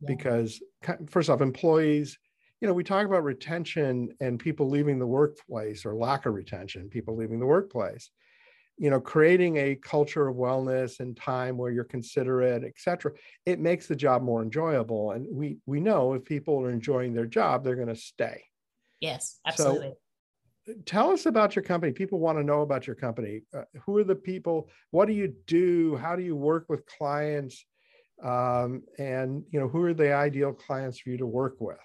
Yeah. 0.00 0.06
Because, 0.06 0.60
first 1.08 1.28
off, 1.28 1.42
employees, 1.42 2.18
you 2.60 2.68
know, 2.68 2.74
we 2.74 2.84
talk 2.84 3.06
about 3.06 3.24
retention 3.24 4.10
and 4.20 4.38
people 4.38 4.68
leaving 4.68 4.98
the 4.98 5.06
workplace 5.06 5.84
or 5.84 5.94
lack 5.94 6.26
of 6.26 6.34
retention, 6.34 6.88
people 6.88 7.16
leaving 7.16 7.38
the 7.38 7.46
workplace 7.46 8.10
you 8.80 8.88
know 8.88 8.98
creating 8.98 9.58
a 9.58 9.76
culture 9.76 10.26
of 10.26 10.36
wellness 10.36 11.00
and 11.00 11.14
time 11.14 11.58
where 11.58 11.70
you're 11.70 11.84
considerate 11.84 12.64
et 12.64 12.72
cetera 12.76 13.12
it 13.44 13.60
makes 13.60 13.86
the 13.86 13.94
job 13.94 14.22
more 14.22 14.42
enjoyable 14.42 15.12
and 15.12 15.26
we 15.30 15.58
we 15.66 15.80
know 15.80 16.14
if 16.14 16.24
people 16.24 16.60
are 16.60 16.70
enjoying 16.70 17.12
their 17.12 17.26
job 17.26 17.62
they're 17.62 17.76
going 17.76 17.86
to 17.86 17.94
stay. 17.94 18.42
Yes 19.00 19.38
absolutely. 19.46 19.92
so, 20.66 20.74
tell 20.86 21.10
us 21.10 21.26
about 21.26 21.56
your 21.56 21.62
company. 21.62 21.92
People 21.92 22.20
want 22.20 22.38
to 22.38 22.44
know 22.44 22.62
about 22.62 22.86
your 22.86 22.96
company. 22.96 23.42
Uh, 23.54 23.62
who 23.84 23.98
are 23.98 24.04
the 24.04 24.14
people? 24.14 24.68
What 24.90 25.06
do 25.06 25.14
you 25.14 25.34
do? 25.46 25.96
How 25.96 26.16
do 26.16 26.22
you 26.22 26.36
work 26.36 26.66
with 26.68 26.86
clients? 26.86 27.64
Um, 28.22 28.82
and 28.98 29.44
you 29.50 29.60
know 29.60 29.68
who 29.68 29.82
are 29.84 29.94
the 29.94 30.12
ideal 30.12 30.52
clients 30.52 31.00
for 31.00 31.10
you 31.10 31.18
to 31.18 31.26
work 31.26 31.56
with 31.58 31.78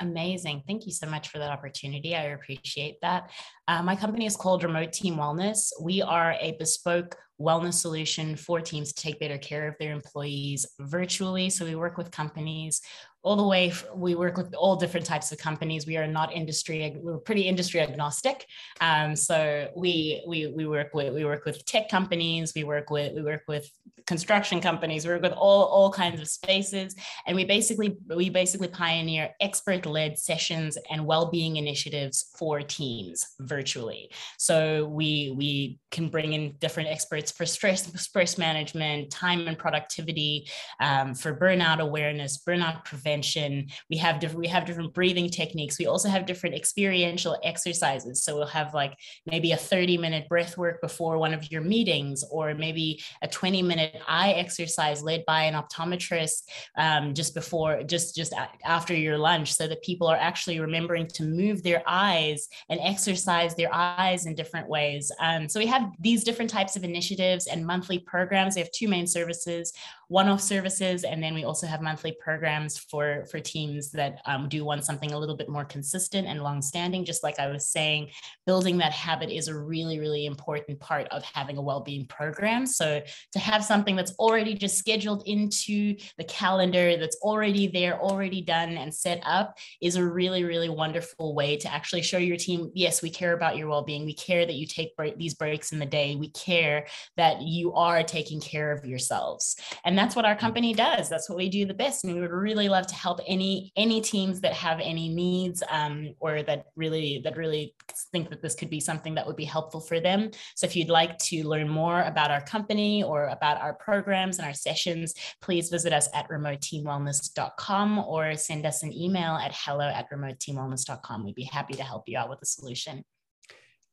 Amazing. 0.00 0.62
Thank 0.66 0.84
you 0.86 0.92
so 0.92 1.06
much 1.06 1.28
for 1.28 1.38
that 1.38 1.50
opportunity. 1.50 2.14
I 2.14 2.24
appreciate 2.24 3.00
that. 3.00 3.30
Uh, 3.66 3.82
my 3.82 3.96
company 3.96 4.26
is 4.26 4.36
called 4.36 4.62
Remote 4.62 4.92
Team 4.92 5.16
Wellness. 5.16 5.70
We 5.80 6.02
are 6.02 6.36
a 6.40 6.54
bespoke 6.58 7.16
wellness 7.40 7.74
solution 7.74 8.36
for 8.36 8.60
teams 8.60 8.92
to 8.92 9.02
take 9.02 9.20
better 9.20 9.38
care 9.38 9.68
of 9.68 9.74
their 9.78 9.92
employees 9.92 10.66
virtually. 10.80 11.50
So 11.50 11.64
we 11.64 11.74
work 11.76 11.96
with 11.96 12.10
companies 12.10 12.80
all 13.26 13.34
the 13.34 13.42
way 13.56 13.72
we 13.92 14.14
work 14.14 14.36
with 14.36 14.54
all 14.54 14.76
different 14.76 15.04
types 15.04 15.32
of 15.32 15.38
companies. 15.38 15.84
We 15.84 15.96
are 15.96 16.06
not 16.06 16.32
industry 16.32 16.96
we're 17.02 17.18
pretty 17.18 17.42
industry 17.42 17.80
agnostic. 17.80 18.46
Um, 18.80 19.16
so 19.16 19.68
we 19.74 20.22
we 20.28 20.46
we 20.46 20.64
work 20.64 20.94
with 20.94 21.12
we 21.12 21.24
work 21.24 21.44
with 21.44 21.64
tech 21.64 21.88
companies 21.88 22.52
we 22.54 22.62
work 22.62 22.88
with 22.88 23.14
we 23.14 23.22
work 23.22 23.42
with 23.48 23.68
construction 24.06 24.60
companies 24.60 25.04
we 25.04 25.12
work 25.12 25.22
with 25.22 25.32
all 25.32 25.64
all 25.64 25.90
kinds 25.90 26.20
of 26.20 26.28
spaces. 26.28 26.94
And 27.26 27.34
we 27.34 27.44
basically 27.44 27.96
we 28.14 28.30
basically 28.30 28.68
pioneer 28.68 29.30
expert 29.40 29.86
led 29.86 30.16
sessions 30.16 30.78
and 30.88 31.04
well-being 31.04 31.56
initiatives 31.56 32.30
for 32.38 32.60
teams 32.60 33.26
virtually. 33.40 34.12
So 34.38 34.86
we 34.86 35.34
we 35.36 35.80
can 35.90 36.10
bring 36.10 36.32
in 36.32 36.54
different 36.60 36.90
experts 36.90 37.32
for 37.32 37.44
stress 37.44 37.80
stress 38.00 38.38
management 38.38 39.10
time 39.10 39.48
and 39.48 39.58
productivity 39.58 40.48
um, 40.78 41.16
for 41.16 41.34
burnout 41.34 41.80
awareness 41.80 42.38
burnout 42.46 42.84
prevention 42.84 43.15
prevention. 43.16 43.68
We 43.90 43.96
have 43.98 44.20
different 44.20 44.40
we 44.40 44.48
have 44.48 44.66
different 44.66 44.92
breathing 44.94 45.30
techniques. 45.30 45.78
We 45.78 45.86
also 45.86 46.08
have 46.08 46.26
different 46.26 46.54
experiential 46.54 47.36
exercises. 47.42 48.22
So 48.22 48.36
we'll 48.36 48.46
have 48.46 48.74
like 48.74 48.98
maybe 49.24 49.52
a 49.52 49.56
30 49.56 49.98
minute 49.98 50.28
breath 50.28 50.58
work 50.58 50.80
before 50.80 51.18
one 51.18 51.32
of 51.32 51.50
your 51.50 51.62
meetings, 51.62 52.24
or 52.30 52.54
maybe 52.54 53.00
a 53.22 53.28
20 53.28 53.62
minute 53.62 54.00
eye 54.06 54.32
exercise 54.32 55.02
led 55.02 55.24
by 55.26 55.44
an 55.44 55.54
optometrist 55.54 56.42
um, 56.76 57.14
just 57.14 57.34
before 57.34 57.82
just 57.82 58.14
just 58.14 58.32
after 58.64 58.94
your 58.94 59.18
lunch, 59.18 59.54
so 59.54 59.66
that 59.66 59.82
people 59.82 60.06
are 60.06 60.16
actually 60.16 60.60
remembering 60.60 61.06
to 61.06 61.22
move 61.22 61.62
their 61.62 61.82
eyes 61.86 62.48
and 62.68 62.80
exercise 62.82 63.54
their 63.54 63.72
eyes 63.72 64.26
in 64.26 64.34
different 64.34 64.68
ways. 64.68 65.10
Um, 65.20 65.48
so 65.48 65.58
we 65.58 65.66
have 65.66 65.92
these 66.00 66.24
different 66.24 66.50
types 66.50 66.76
of 66.76 66.84
initiatives 66.84 67.46
and 67.46 67.66
monthly 67.66 67.98
programs. 67.98 68.56
We 68.56 68.62
have 68.62 68.70
two 68.72 68.88
main 68.88 69.06
services. 69.06 69.72
One-off 70.08 70.40
services 70.40 71.04
and 71.04 71.22
then 71.22 71.34
we 71.34 71.44
also 71.44 71.66
have 71.66 71.82
monthly 71.82 72.14
programs 72.20 72.78
for 72.78 73.24
for 73.30 73.40
teams 73.40 73.90
that 73.90 74.20
um, 74.26 74.48
do 74.48 74.64
want 74.64 74.84
something 74.84 75.12
a 75.12 75.18
little 75.18 75.36
bit 75.36 75.48
more 75.48 75.64
consistent 75.64 76.26
and 76.26 76.42
long-standing. 76.42 77.04
Just 77.04 77.22
like 77.22 77.38
i 77.38 77.48
was 77.48 77.68
saying 77.68 78.10
building 78.46 78.78
that 78.78 78.92
habit 78.92 79.30
is 79.30 79.48
a 79.48 79.58
really 79.58 79.98
really 79.98 80.26
important 80.26 80.78
part 80.78 81.08
of 81.08 81.22
having 81.24 81.56
a 81.56 81.62
well-being 81.62 82.06
program. 82.06 82.66
So 82.66 83.02
to 83.32 83.38
have 83.38 83.64
something 83.64 83.96
that's 83.96 84.12
already 84.18 84.54
just 84.54 84.78
scheduled 84.78 85.22
into 85.26 85.96
the 86.18 86.24
calendar 86.24 86.96
that's 86.96 87.16
already 87.22 87.66
there 87.66 88.00
already 88.00 88.42
done 88.42 88.76
and 88.76 88.94
set 88.94 89.20
up 89.24 89.56
is 89.80 89.96
a 89.96 90.04
really 90.04 90.44
really 90.44 90.68
wonderful 90.68 91.34
way 91.34 91.56
to 91.56 91.72
actually 91.72 92.02
show 92.02 92.18
your 92.18 92.36
team 92.36 92.70
yes 92.74 93.02
we 93.02 93.10
care 93.10 93.32
about 93.32 93.56
your 93.56 93.68
well-being. 93.68 94.04
We 94.04 94.14
care 94.14 94.44
that 94.44 94.54
you 94.54 94.66
take 94.66 94.96
break, 94.96 95.16
these 95.16 95.34
breaks 95.34 95.72
in 95.72 95.78
the 95.78 95.86
day. 95.86 96.16
We 96.16 96.30
care 96.30 96.86
that 97.16 97.42
you 97.42 97.72
are 97.74 98.02
taking 98.02 98.40
care 98.40 98.72
of 98.72 98.84
yourselves. 98.84 99.56
And 99.84 99.95
that's 99.98 100.16
what 100.16 100.24
our 100.24 100.36
company 100.36 100.74
does. 100.74 101.08
That's 101.08 101.28
what 101.28 101.38
we 101.38 101.48
do 101.48 101.64
the 101.64 101.74
best. 101.74 102.04
And 102.04 102.14
we 102.14 102.20
would 102.20 102.30
really 102.30 102.68
love 102.68 102.86
to 102.88 102.94
help 102.94 103.20
any 103.26 103.72
any 103.76 104.00
teams 104.00 104.40
that 104.40 104.52
have 104.52 104.80
any 104.80 105.08
needs 105.08 105.62
um, 105.70 106.14
or 106.18 106.42
that 106.42 106.66
really 106.76 107.20
that 107.24 107.36
really 107.36 107.74
think 108.12 108.30
that 108.30 108.42
this 108.42 108.54
could 108.54 108.70
be 108.70 108.80
something 108.80 109.14
that 109.14 109.26
would 109.26 109.36
be 109.36 109.44
helpful 109.44 109.80
for 109.80 110.00
them. 110.00 110.30
So 110.54 110.66
if 110.66 110.76
you'd 110.76 110.88
like 110.88 111.18
to 111.18 111.46
learn 111.46 111.68
more 111.68 112.02
about 112.02 112.30
our 112.30 112.40
company 112.40 113.02
or 113.02 113.26
about 113.26 113.60
our 113.60 113.74
programs 113.74 114.38
and 114.38 114.46
our 114.46 114.54
sessions 114.54 115.14
please 115.40 115.68
visit 115.68 115.92
us 115.92 116.08
at 116.14 116.28
remoteteamwellness.com 116.28 117.98
or 117.98 118.34
send 118.36 118.66
us 118.66 118.82
an 118.82 118.92
email 118.92 119.34
at 119.34 119.52
hello 119.54 119.86
at 119.88 120.10
remoteteamwellness.com 120.10 121.24
we'd 121.24 121.34
be 121.34 121.44
happy 121.44 121.74
to 121.74 121.82
help 121.82 122.04
you 122.06 122.18
out 122.18 122.28
with 122.28 122.40
a 122.42 122.46
solution. 122.46 123.04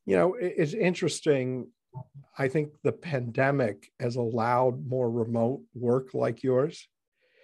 You 0.06 0.16
know 0.16 0.36
it's 0.38 0.74
interesting 0.74 1.68
I 2.36 2.48
think 2.48 2.72
the 2.82 2.92
pandemic 2.92 3.90
has 4.00 4.16
allowed 4.16 4.86
more 4.86 5.10
remote 5.10 5.62
work 5.74 6.14
like 6.14 6.42
yours. 6.42 6.88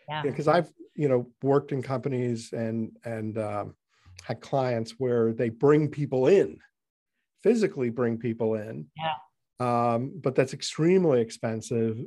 Yeah. 0.09 0.23
Because 0.23 0.49
I've 0.49 0.71
you 0.95 1.09
know 1.09 1.31
worked 1.43 1.73
in 1.73 1.83
companies 1.83 2.53
and 2.53 2.93
and 3.05 3.39
um, 3.39 3.75
had 4.25 4.41
clients 4.41 4.95
where 4.99 5.33
they 5.33 5.49
bring 5.49 5.89
people 5.89 6.27
in, 6.27 6.59
physically 7.43 7.91
bring 7.91 8.19
people 8.19 8.55
in. 8.55 8.87
Yeah. 8.97 9.15
Um, 9.61 10.13
but 10.23 10.35
that's 10.35 10.55
extremely 10.55 11.21
expensive. 11.21 11.99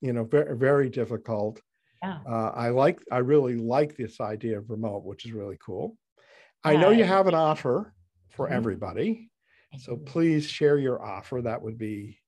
You 0.00 0.12
know, 0.12 0.24
very 0.24 0.56
very 0.56 0.88
difficult. 0.88 1.60
Yeah. 2.02 2.18
Uh, 2.26 2.52
I 2.54 2.70
like 2.70 3.00
I 3.12 3.18
really 3.18 3.56
like 3.56 3.96
this 3.96 4.20
idea 4.20 4.58
of 4.58 4.70
remote, 4.70 5.04
which 5.04 5.26
is 5.26 5.32
really 5.32 5.58
cool. 5.64 5.96
I 6.64 6.76
know 6.76 6.90
you 6.90 7.04
have 7.04 7.26
an 7.26 7.34
offer 7.34 7.94
for 8.30 8.46
mm-hmm. 8.46 8.54
everybody. 8.54 9.29
So 9.78 9.96
please 9.96 10.46
share 10.46 10.78
your 10.78 11.02
offer. 11.02 11.40
That 11.42 11.62
would 11.62 11.78
be 11.78 12.20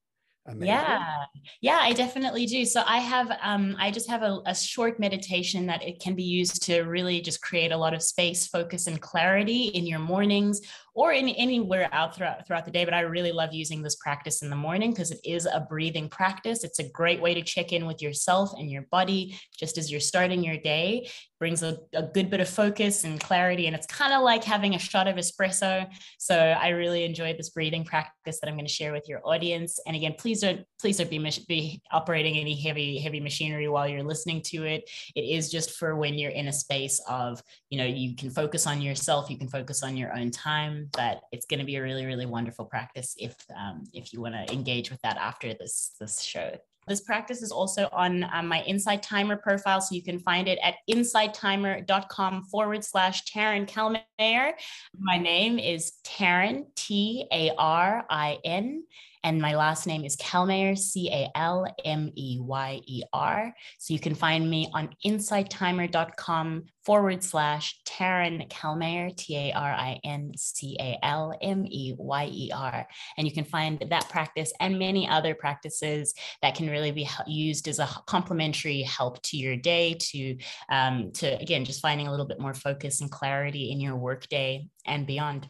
Amazing. 0.45 0.67
Yeah, 0.67 1.25
yeah, 1.61 1.79
I 1.83 1.93
definitely 1.93 2.47
do. 2.47 2.65
So 2.65 2.83
I 2.85 2.99
have, 2.99 3.31
um, 3.43 3.77
I 3.79 3.93
just 3.93 4.11
have 4.11 4.23
a, 4.23 4.41
a, 4.45 4.55
short 4.57 4.99
meditation 4.99 5.67
that 5.67 5.85
it 5.85 6.01
can 6.01 6.17
be 6.17 6.25
used 6.25 6.65
to 6.65 6.81
really 6.81 7.21
just 7.21 7.41
create 7.41 7.71
a 7.71 7.77
lot 7.77 7.95
of 7.95 8.03
space, 8.03 8.49
focus, 8.49 8.89
and 8.89 9.01
clarity 9.01 9.67
in 9.67 9.87
your 9.87 10.01
mornings 10.01 10.61
or 10.95 11.13
in 11.13 11.29
anywhere 11.31 11.89
out 11.93 12.15
throughout 12.15 12.47
throughout 12.47 12.65
the 12.65 12.71
day. 12.71 12.85
But 12.85 12.95
I 12.95 13.01
really 13.01 13.33
love 13.33 13.53
using 13.53 13.83
this 13.83 13.97
practice 13.97 14.43
in 14.43 14.51
the 14.51 14.57
morning 14.57 14.91
because 14.91 15.11
it 15.11 15.21
is 15.25 15.47
a 15.47 15.67
breathing 15.69 16.09
practice. 16.09 16.65
It's 16.65 16.79
a 16.79 16.89
great 16.91 17.21
way 17.21 17.35
to 17.35 17.43
check 17.43 17.73
in 17.73 17.87
with 17.87 18.03
yourself 18.03 18.53
and 18.59 18.71
your 18.71 18.83
body 18.91 19.39
just 19.59 19.79
as 19.79 19.91
you're 19.91 20.01
starting 20.01 20.45
your 20.45 20.59
day. 20.59 21.09
Brings 21.39 21.65
a, 21.65 21.79
a 21.93 22.05
good 22.05 22.31
bit 22.31 22.39
of 22.39 22.49
focus 22.49 23.03
and 23.03 23.19
clarity, 23.19 23.67
and 23.67 23.75
it's 23.75 23.87
kind 23.87 24.13
of 24.13 24.23
like 24.23 24.45
having 24.45 24.77
a 24.77 24.79
shot 24.79 25.09
of 25.09 25.17
espresso. 25.17 25.89
So 26.19 26.39
I 26.39 26.69
really 26.69 27.05
enjoyed 27.05 27.37
this 27.37 27.51
breathing 27.51 27.85
practice 27.85 28.39
that 28.39 28.49
I'm 28.49 28.55
going 28.55 28.67
to 28.67 28.73
share 28.73 28.93
with 28.93 29.09
your 29.09 29.27
audience. 29.27 29.81
And 29.85 29.97
again, 29.97 30.15
please 30.17 30.41
don't 30.41 30.65
please 30.81 30.99
don't 30.99 31.11
be 31.11 31.19
be 31.49 31.83
operating 31.91 32.37
any 32.37 32.61
heavy 32.61 32.99
heavy 32.99 33.19
machinery 33.19 33.69
while 33.69 33.89
you're 33.89 34.05
listening 34.05 34.43
to 34.47 34.65
it. 34.65 34.89
It 35.17 35.23
is 35.23 35.51
just 35.51 35.73
for 35.73 35.97
when 35.97 36.15
you're 36.15 36.31
in 36.31 36.47
a 36.47 36.53
space 36.53 37.01
of 37.09 37.43
you 37.71 37.79
know 37.79 37.87
you 37.87 38.15
can 38.15 38.31
focus 38.31 38.67
on 38.69 38.81
yourself, 38.81 39.29
you 39.31 39.39
can 39.39 39.49
focus 39.49 39.83
on 39.83 39.97
your 39.97 40.17
own 40.17 40.31
time 40.31 40.82
but 40.93 41.23
it's 41.33 41.47
going 41.47 41.61
to 41.61 41.67
be 41.67 41.77
a 41.77 41.83
really, 41.83 42.07
really 42.07 42.27
wonderful 42.27 42.65
practice 42.65 43.15
if 43.19 43.35
um, 43.57 43.85
if 43.93 44.13
you 44.13 44.21
want 44.21 44.35
to 44.35 44.53
engage 44.53 44.91
with 44.91 45.01
that 45.03 45.17
after 45.17 45.55
this 45.55 45.93
this 46.01 46.21
show. 46.23 46.57
This 46.89 47.01
practice 47.01 47.43
is 47.43 47.53
also 47.53 47.89
on 47.93 48.27
um, 48.33 48.49
my 48.49 48.63
Insight 48.63 49.03
Timer 49.05 49.37
profile, 49.37 49.81
so 49.81 49.95
you 49.95 50.03
can 50.03 50.19
find 50.19 50.49
it 50.49 50.59
at 50.65 50.75
insighttimer.com 50.91 52.45
forward 52.45 52.85
slash 52.85 53.25
Tarin 53.25 53.69
Calmeyer. 53.69 54.53
My 54.99 55.17
name 55.17 55.61
is 55.61 55.93
Tarin, 56.05 56.67
T 56.75 57.27
A 57.33 57.53
R 57.57 58.05
I 58.11 58.39
N. 58.45 58.85
And 59.25 59.41
my 59.41 59.55
last 59.55 59.87
name 59.87 60.05
is 60.05 60.17
Calmeyer, 60.17 60.77
C 60.77 61.09
A 61.13 61.31
L 61.37 61.67
M 61.85 62.11
E 62.17 62.39
Y 62.41 62.81
E 62.87 63.03
R. 63.13 63.55
So 63.79 63.95
you 63.95 64.01
can 64.01 64.15
find 64.15 64.49
me 64.51 64.69
on 64.75 64.91
insighttimer.com 65.07 66.65
forward 66.85 67.23
slash 67.23 67.81
Tarin 67.87 68.51
Calmeyer, 68.51 69.17
T 69.17 69.37
A 69.37 69.53
R 69.53 69.73
I 69.73 70.01
N 70.03 70.33
C 70.37 70.77
A 70.81 70.99
L 71.03 71.33
M 71.41 71.65
E 71.69 71.95
Y 71.97 72.31
E 72.33 72.51
R. 72.53 72.87
And 73.17 73.27
you 73.27 73.33
can 73.33 73.45
find 73.45 73.85
that 73.91 74.09
practice 74.09 74.53
and 74.59 74.79
many 74.79 75.09
other 75.09 75.37
practices 75.37 76.15
that 76.43 76.57
can 76.57 76.69
really 76.69 76.91
be 76.91 77.09
used 77.27 77.69
as 77.69 77.79
a 77.79 77.89
complementary 78.07 78.83
help 78.83 79.23
to 79.23 79.37
your 79.37 79.57
day, 79.57 79.95
to, 79.95 80.37
um, 80.69 81.13
to 81.13 81.41
again, 81.41 81.65
just 81.65 81.81
finding 81.81 82.09
a 82.09 82.11
little 82.11 82.27
bit 82.27 82.41
more 82.41 82.55
focus 82.55 83.01
and 83.01 83.11
clarity 83.11 83.71
in 83.71 83.81
your 83.81 83.97
workday 83.97 84.67
and 84.85 85.07
beyond. 85.07 85.49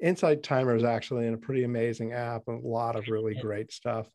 Insight 0.00 0.42
Timer 0.42 0.76
is 0.76 0.84
actually 0.84 1.26
in 1.26 1.34
a 1.34 1.38
pretty 1.38 1.64
amazing 1.64 2.12
app 2.12 2.42
and 2.46 2.62
a 2.62 2.66
lot 2.66 2.96
of 2.96 3.08
really 3.08 3.34
great 3.34 3.72
stuff. 3.72 4.06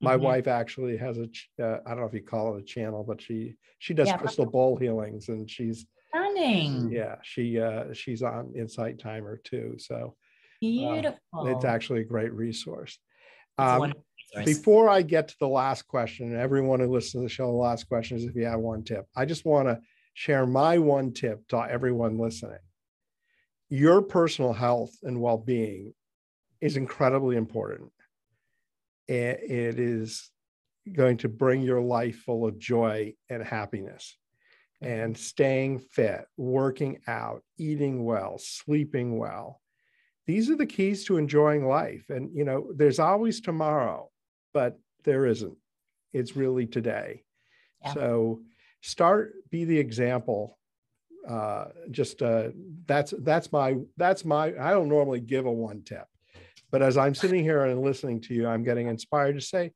My 0.00 0.14
mm-hmm. 0.14 0.24
wife 0.24 0.48
actually 0.48 0.96
has 0.96 1.18
a 1.18 1.28
uh, 1.62 1.80
I 1.86 1.90
don't 1.90 2.00
know 2.00 2.06
if 2.06 2.14
you 2.14 2.22
call 2.22 2.56
it 2.56 2.60
a 2.60 2.64
channel, 2.64 3.04
but 3.06 3.20
she 3.20 3.54
she 3.78 3.94
does 3.94 4.08
yeah, 4.08 4.16
crystal 4.16 4.46
ball 4.46 4.76
healings 4.76 5.28
and 5.28 5.48
she's 5.50 5.86
stunning. 6.08 6.90
Yeah, 6.90 7.16
she 7.22 7.60
uh 7.60 7.92
she's 7.92 8.22
on 8.22 8.52
Insight 8.56 8.98
Timer 8.98 9.40
too. 9.42 9.76
So 9.78 10.16
beautiful. 10.60 11.18
Uh, 11.36 11.46
it's 11.46 11.64
actually 11.64 12.00
a 12.00 12.04
great 12.04 12.32
resource. 12.32 12.98
Um, 13.58 13.92
before 14.44 14.88
I 14.88 15.02
get 15.02 15.28
to 15.28 15.36
the 15.40 15.48
last 15.48 15.86
question, 15.86 16.36
everyone 16.36 16.80
who 16.80 16.90
listens 16.90 17.12
to 17.12 17.20
the 17.20 17.28
show, 17.28 17.46
the 17.46 17.52
last 17.52 17.86
question 17.86 18.16
is 18.16 18.24
if 18.24 18.34
you 18.34 18.46
have 18.46 18.60
one 18.60 18.82
tip. 18.82 19.06
I 19.14 19.24
just 19.24 19.44
want 19.44 19.68
to 19.68 19.78
share 20.14 20.46
my 20.46 20.78
one 20.78 21.12
tip 21.12 21.46
to 21.48 21.58
everyone 21.58 22.18
listening 22.18 22.58
your 23.72 24.02
personal 24.02 24.52
health 24.52 24.94
and 25.02 25.18
well-being 25.18 25.94
is 26.60 26.76
incredibly 26.76 27.36
important. 27.36 27.90
It 29.08 29.80
is 29.80 30.30
going 30.92 31.16
to 31.18 31.30
bring 31.30 31.62
your 31.62 31.80
life 31.80 32.18
full 32.18 32.46
of 32.46 32.58
joy 32.58 33.14
and 33.30 33.42
happiness. 33.42 34.18
Mm-hmm. 34.82 34.92
And 34.92 35.16
staying 35.16 35.78
fit 35.78 36.26
working 36.36 36.98
out 37.06 37.42
eating 37.56 38.04
well 38.04 38.36
sleeping 38.38 39.16
well. 39.16 39.62
These 40.26 40.50
are 40.50 40.56
the 40.56 40.66
keys 40.66 41.06
to 41.06 41.16
enjoying 41.16 41.66
life. 41.66 42.10
And 42.10 42.30
you 42.34 42.44
know 42.44 42.70
there's 42.76 42.98
always 42.98 43.40
tomorrow 43.40 44.10
but 44.52 44.78
there 45.04 45.24
isn't. 45.24 45.56
It's 46.12 46.36
really 46.36 46.66
today. 46.66 47.24
Yeah. 47.82 47.94
so 47.94 48.40
start 48.82 49.32
be 49.50 49.64
the 49.64 49.78
example 49.78 50.58
uh, 51.28 51.66
just 51.90 52.22
uh, 52.22 52.48
that's 52.86 53.14
that's 53.20 53.52
my 53.52 53.76
that's 53.96 54.24
my 54.24 54.46
I 54.58 54.70
don't 54.70 54.88
normally 54.88 55.20
give 55.20 55.46
a 55.46 55.52
one 55.52 55.82
tip, 55.82 56.06
but 56.70 56.82
as 56.82 56.96
I'm 56.96 57.14
sitting 57.14 57.42
here 57.42 57.64
and 57.64 57.82
listening 57.82 58.20
to 58.22 58.34
you, 58.34 58.48
I'm 58.48 58.64
getting 58.64 58.88
inspired 58.88 59.34
to 59.34 59.40
say 59.40 59.72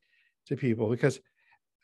to 0.47 0.55
people 0.55 0.89
because 0.89 1.19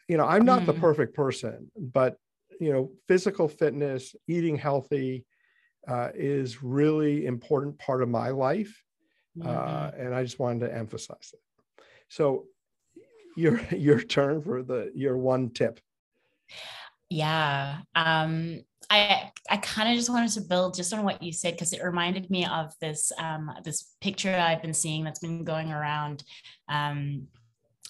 you 0.08 0.18
know 0.18 0.26
I'm 0.26 0.46
not 0.46 0.64
mm. 0.64 0.66
the 0.66 0.74
perfect 0.74 1.16
person, 1.16 1.72
but 1.78 2.18
you 2.60 2.74
know 2.74 2.92
physical 3.08 3.48
fitness, 3.48 4.16
eating 4.28 4.58
healthy 4.58 5.26
uh, 5.88 6.10
is 6.14 6.64
really 6.64 7.26
important 7.26 7.78
part 7.80 8.02
of 8.02 8.10
my 8.10 8.30
life, 8.30 8.84
uh, 9.42 9.48
mm-hmm. 9.48 10.02
and 10.02 10.16
I 10.16 10.24
just 10.24 10.40
wanted 10.40 10.68
to 10.68 10.76
emphasize 10.76 11.34
it. 11.34 11.84
So 12.10 12.46
your 13.36 13.62
your 13.72 14.02
turn 14.02 14.42
for 14.42 14.64
the 14.64 14.92
your 14.94 15.18
one 15.18 15.52
tip. 15.52 15.80
Yeah. 17.10 17.80
Um, 17.96 18.62
I 18.90 19.32
I 19.50 19.58
kind 19.58 19.90
of 19.90 19.96
just 19.96 20.10
wanted 20.10 20.32
to 20.32 20.42
build 20.42 20.76
just 20.76 20.94
on 20.94 21.04
what 21.04 21.22
you 21.22 21.32
said 21.32 21.54
because 21.54 21.74
it 21.74 21.84
reminded 21.84 22.30
me 22.30 22.46
of 22.46 22.74
this 22.80 23.12
um, 23.18 23.52
this 23.64 23.94
picture 24.02 24.36
I've 24.36 24.62
been 24.62 24.74
seeing 24.74 25.04
that's 25.04 25.20
been 25.20 25.44
going 25.44 25.72
around 25.72 26.24
um, 26.70 27.28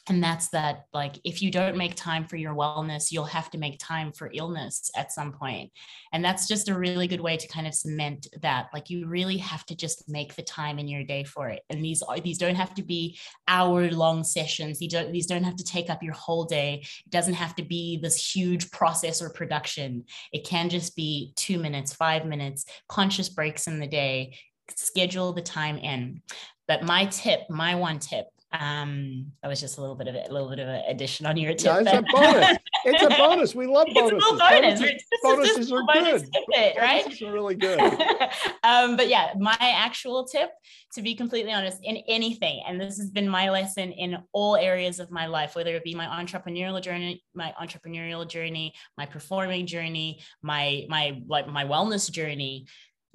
and 0.09 0.21
that's 0.21 0.49
that 0.49 0.85
like 0.93 1.17
if 1.23 1.41
you 1.41 1.49
don't 1.49 1.77
make 1.77 1.95
time 1.95 2.25
for 2.25 2.35
your 2.35 2.53
wellness 2.53 3.11
you'll 3.11 3.23
have 3.23 3.49
to 3.49 3.57
make 3.57 3.79
time 3.79 4.11
for 4.11 4.29
illness 4.33 4.91
at 4.95 5.11
some 5.11 5.31
point. 5.31 5.71
And 6.11 6.23
that's 6.23 6.47
just 6.47 6.69
a 6.69 6.77
really 6.77 7.07
good 7.07 7.21
way 7.21 7.37
to 7.37 7.47
kind 7.47 7.67
of 7.67 7.73
cement 7.73 8.27
that 8.41 8.67
like 8.73 8.89
you 8.89 9.07
really 9.07 9.37
have 9.37 9.65
to 9.67 9.75
just 9.75 10.09
make 10.09 10.35
the 10.35 10.43
time 10.43 10.77
in 10.77 10.87
your 10.87 11.03
day 11.03 11.23
for 11.23 11.49
it. 11.49 11.61
And 11.69 11.83
these 11.83 12.01
are 12.01 12.19
these 12.19 12.37
don't 12.37 12.55
have 12.55 12.73
to 12.75 12.83
be 12.83 13.17
hour 13.47 13.89
long 13.91 14.23
sessions. 14.23 14.79
These 14.79 14.91
don't 14.91 15.11
these 15.11 15.27
don't 15.27 15.43
have 15.43 15.55
to 15.55 15.63
take 15.63 15.89
up 15.89 16.03
your 16.03 16.13
whole 16.13 16.45
day. 16.45 16.83
It 17.05 17.09
doesn't 17.09 17.35
have 17.35 17.55
to 17.55 17.63
be 17.63 17.99
this 18.01 18.33
huge 18.35 18.71
process 18.71 19.21
or 19.21 19.29
production. 19.29 20.05
It 20.33 20.45
can 20.45 20.69
just 20.69 20.95
be 20.95 21.33
2 21.37 21.57
minutes 21.59 21.93
5 21.93 22.25
minutes 22.25 22.65
conscious 22.89 23.29
breaks 23.29 23.67
in 23.67 23.79
the 23.79 23.87
day. 23.87 24.37
Schedule 24.75 25.33
the 25.33 25.41
time 25.41 25.77
in. 25.77 26.21
But 26.67 26.83
my 26.83 27.05
tip 27.05 27.49
my 27.49 27.75
one 27.75 27.99
tip 27.99 28.27
um, 28.53 29.31
that 29.41 29.47
was 29.47 29.59
just 29.59 29.79
a 29.79 29.81
little 29.81 29.95
bit 29.95 30.07
of 30.07 30.15
a 30.15 30.31
little 30.31 30.47
bit 30.47 30.59
of 30.59 30.67
an 30.67 30.83
addition 30.87 31.25
on 31.25 31.37
your 31.37 31.55
tip. 31.55 31.85
Yeah, 31.85 32.57
it's 32.85 33.01
a 33.01 33.09
bonus. 33.17 33.55
We 33.55 33.65
love 33.65 33.87
bonuses. 33.91 34.23
It's 34.23 34.31
a 34.31 34.37
bonus. 34.37 34.79
Bonuses, 34.79 35.03
bonuses 35.23 35.71
are 35.71 35.83
bonus 35.91 36.21
good. 36.21 36.43
It, 36.49 36.77
right? 36.77 37.03
Bonuses 37.03 37.21
are 37.23 37.33
really 37.33 37.55
good. 37.55 37.79
um, 38.63 38.95
but 38.95 39.09
yeah, 39.09 39.33
my 39.39 39.57
actual 39.59 40.25
tip, 40.25 40.51
to 40.93 41.01
be 41.01 41.15
completely 41.15 41.51
honest, 41.51 41.79
in 41.83 41.97
anything, 42.07 42.61
and 42.67 42.79
this 42.79 42.97
has 42.97 43.09
been 43.09 43.27
my 43.27 43.49
lesson 43.49 43.91
in 43.91 44.19
all 44.33 44.55
areas 44.55 44.99
of 44.99 45.09
my 45.09 45.25
life, 45.25 45.55
whether 45.55 45.75
it 45.75 45.83
be 45.83 45.95
my 45.95 46.05
entrepreneurial 46.05 46.79
journey, 46.79 47.23
my 47.33 47.53
entrepreneurial 47.59 48.27
journey, 48.27 48.75
my 48.99 49.07
performing 49.07 49.65
journey, 49.65 50.21
my 50.43 50.85
my 50.89 51.19
like 51.27 51.47
my 51.47 51.65
wellness 51.65 52.09
journey, 52.09 52.67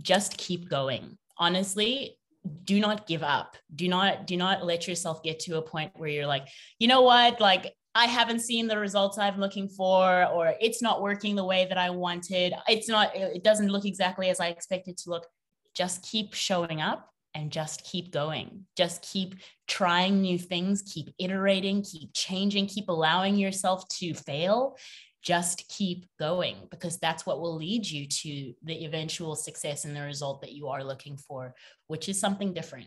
just 0.02 0.36
keep 0.36 0.68
going. 0.68 1.16
Honestly, 1.40 2.17
do 2.64 2.80
not 2.80 3.06
give 3.06 3.22
up. 3.22 3.56
Do 3.74 3.88
not 3.88 4.26
do 4.26 4.36
not 4.36 4.64
let 4.64 4.88
yourself 4.88 5.22
get 5.22 5.40
to 5.40 5.58
a 5.58 5.62
point 5.62 5.92
where 5.96 6.08
you're 6.08 6.26
like 6.26 6.48
you 6.78 6.88
know 6.88 7.02
what? 7.02 7.40
Like 7.40 7.74
i 7.94 8.04
haven't 8.04 8.40
seen 8.40 8.68
the 8.68 8.78
results 8.78 9.16
i'm 9.16 9.40
looking 9.40 9.66
for 9.66 10.26
or 10.26 10.54
it's 10.60 10.82
not 10.82 11.00
working 11.00 11.34
the 11.34 11.44
way 11.44 11.66
that 11.68 11.78
i 11.78 11.90
wanted. 11.90 12.54
It's 12.68 12.88
not 12.88 13.14
it 13.14 13.42
doesn't 13.42 13.68
look 13.68 13.84
exactly 13.84 14.28
as 14.28 14.40
i 14.40 14.48
expected 14.48 14.96
to 14.98 15.10
look. 15.10 15.26
Just 15.74 16.02
keep 16.02 16.34
showing 16.34 16.80
up 16.80 17.08
and 17.34 17.50
just 17.50 17.84
keep 17.84 18.10
going. 18.12 18.66
Just 18.76 19.02
keep 19.02 19.36
trying 19.68 20.20
new 20.20 20.38
things 20.38 20.82
keep 20.82 21.10
iterating 21.18 21.82
keep 21.82 22.10
changing 22.14 22.66
keep 22.66 22.88
allowing 22.88 23.36
yourself 23.36 23.86
to 23.88 24.14
fail 24.14 24.76
just 25.22 25.66
keep 25.68 26.06
going 26.18 26.56
because 26.70 26.98
that's 26.98 27.26
what 27.26 27.40
will 27.40 27.56
lead 27.56 27.88
you 27.88 28.06
to 28.06 28.54
the 28.62 28.84
eventual 28.84 29.34
success 29.34 29.84
and 29.84 29.96
the 29.96 30.02
result 30.02 30.40
that 30.40 30.52
you 30.52 30.68
are 30.68 30.84
looking 30.84 31.16
for 31.16 31.54
which 31.88 32.08
is 32.08 32.20
something 32.20 32.52
different. 32.52 32.86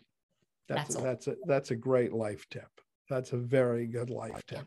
That's 0.70 0.96
that's 0.96 0.96
a, 0.96 1.02
that's 1.02 1.28
a, 1.28 1.36
that's 1.46 1.72
a 1.72 1.76
great 1.76 2.14
life 2.14 2.46
tip. 2.50 2.70
That's 3.10 3.34
a 3.34 3.38
very 3.38 3.88
good 3.88 4.10
life 4.10 4.42
tip. 4.48 4.66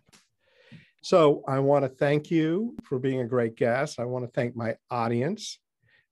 so 1.03 1.43
i 1.49 1.59
want 1.59 1.85
to 1.85 1.89
thank 1.89 2.31
you 2.31 2.77
for 2.85 2.99
being 2.99 3.21
a 3.21 3.27
great 3.27 3.57
guest. 3.57 3.99
I 3.99 4.05
want 4.05 4.25
to 4.25 4.31
thank 4.31 4.55
my 4.55 4.77
audience. 4.91 5.59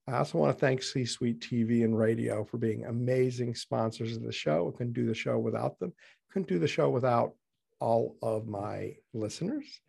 I 0.07 0.17
also 0.17 0.37
want 0.39 0.57
to 0.57 0.59
thank 0.59 0.81
c 0.81 1.05
suite 1.05 1.41
tv 1.41 1.83
and 1.83 1.97
radio 1.97 2.43
for 2.43 2.57
being 2.57 2.85
amazing 2.85 3.53
sponsors 3.55 4.15
of 4.17 4.23
the 4.23 4.31
show. 4.31 4.69
I 4.73 4.77
couldn't 4.77 4.93
do 4.93 5.05
the 5.05 5.13
show 5.13 5.37
without 5.37 5.77
them. 5.79 5.93
Couldn't 6.31 6.49
do 6.49 6.59
the 6.59 6.67
show 6.67 6.89
without 6.89 7.33
all 7.79 8.15
of 8.21 8.47
my 8.47 8.95
listeners 9.13 9.81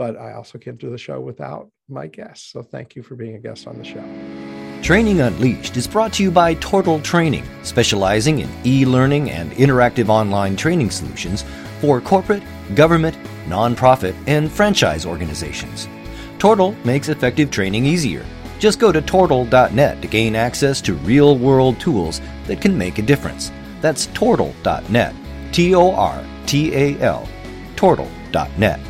but 0.00 0.16
I 0.16 0.32
also 0.32 0.56
can't 0.56 0.78
do 0.78 0.88
the 0.88 0.96
show 0.96 1.20
without 1.20 1.70
my 1.86 2.06
guests. 2.06 2.50
So 2.52 2.62
thank 2.62 2.96
you 2.96 3.02
for 3.02 3.16
being 3.16 3.34
a 3.34 3.38
guest 3.38 3.66
on 3.66 3.76
the 3.76 3.84
show. 3.84 4.02
Training 4.82 5.20
Unleashed 5.20 5.76
is 5.76 5.86
brought 5.86 6.14
to 6.14 6.22
you 6.22 6.30
by 6.30 6.54
Tortal 6.54 7.02
Training, 7.02 7.44
specializing 7.62 8.38
in 8.38 8.48
e 8.64 8.86
learning 8.86 9.30
and 9.30 9.52
interactive 9.52 10.08
online 10.08 10.56
training 10.56 10.90
solutions 10.90 11.44
for 11.82 12.00
corporate, 12.00 12.42
government, 12.74 13.14
nonprofit, 13.46 14.16
and 14.26 14.50
franchise 14.50 15.04
organizations. 15.04 15.86
Tortal 16.38 16.74
makes 16.82 17.10
effective 17.10 17.50
training 17.50 17.84
easier. 17.84 18.24
Just 18.58 18.78
go 18.78 18.92
to 18.92 19.02
tortal.net 19.02 20.00
to 20.00 20.08
gain 20.08 20.34
access 20.34 20.80
to 20.80 20.94
real 20.94 21.36
world 21.36 21.78
tools 21.78 22.22
that 22.46 22.62
can 22.62 22.78
make 22.78 22.96
a 22.96 23.02
difference. 23.02 23.52
That's 23.82 24.06
tortal.net. 24.06 25.14
T 25.52 25.74
O 25.74 25.92
R 25.92 26.24
T 26.46 26.74
A 26.74 26.98
L. 27.00 27.28
Tortal.net. 27.76 28.89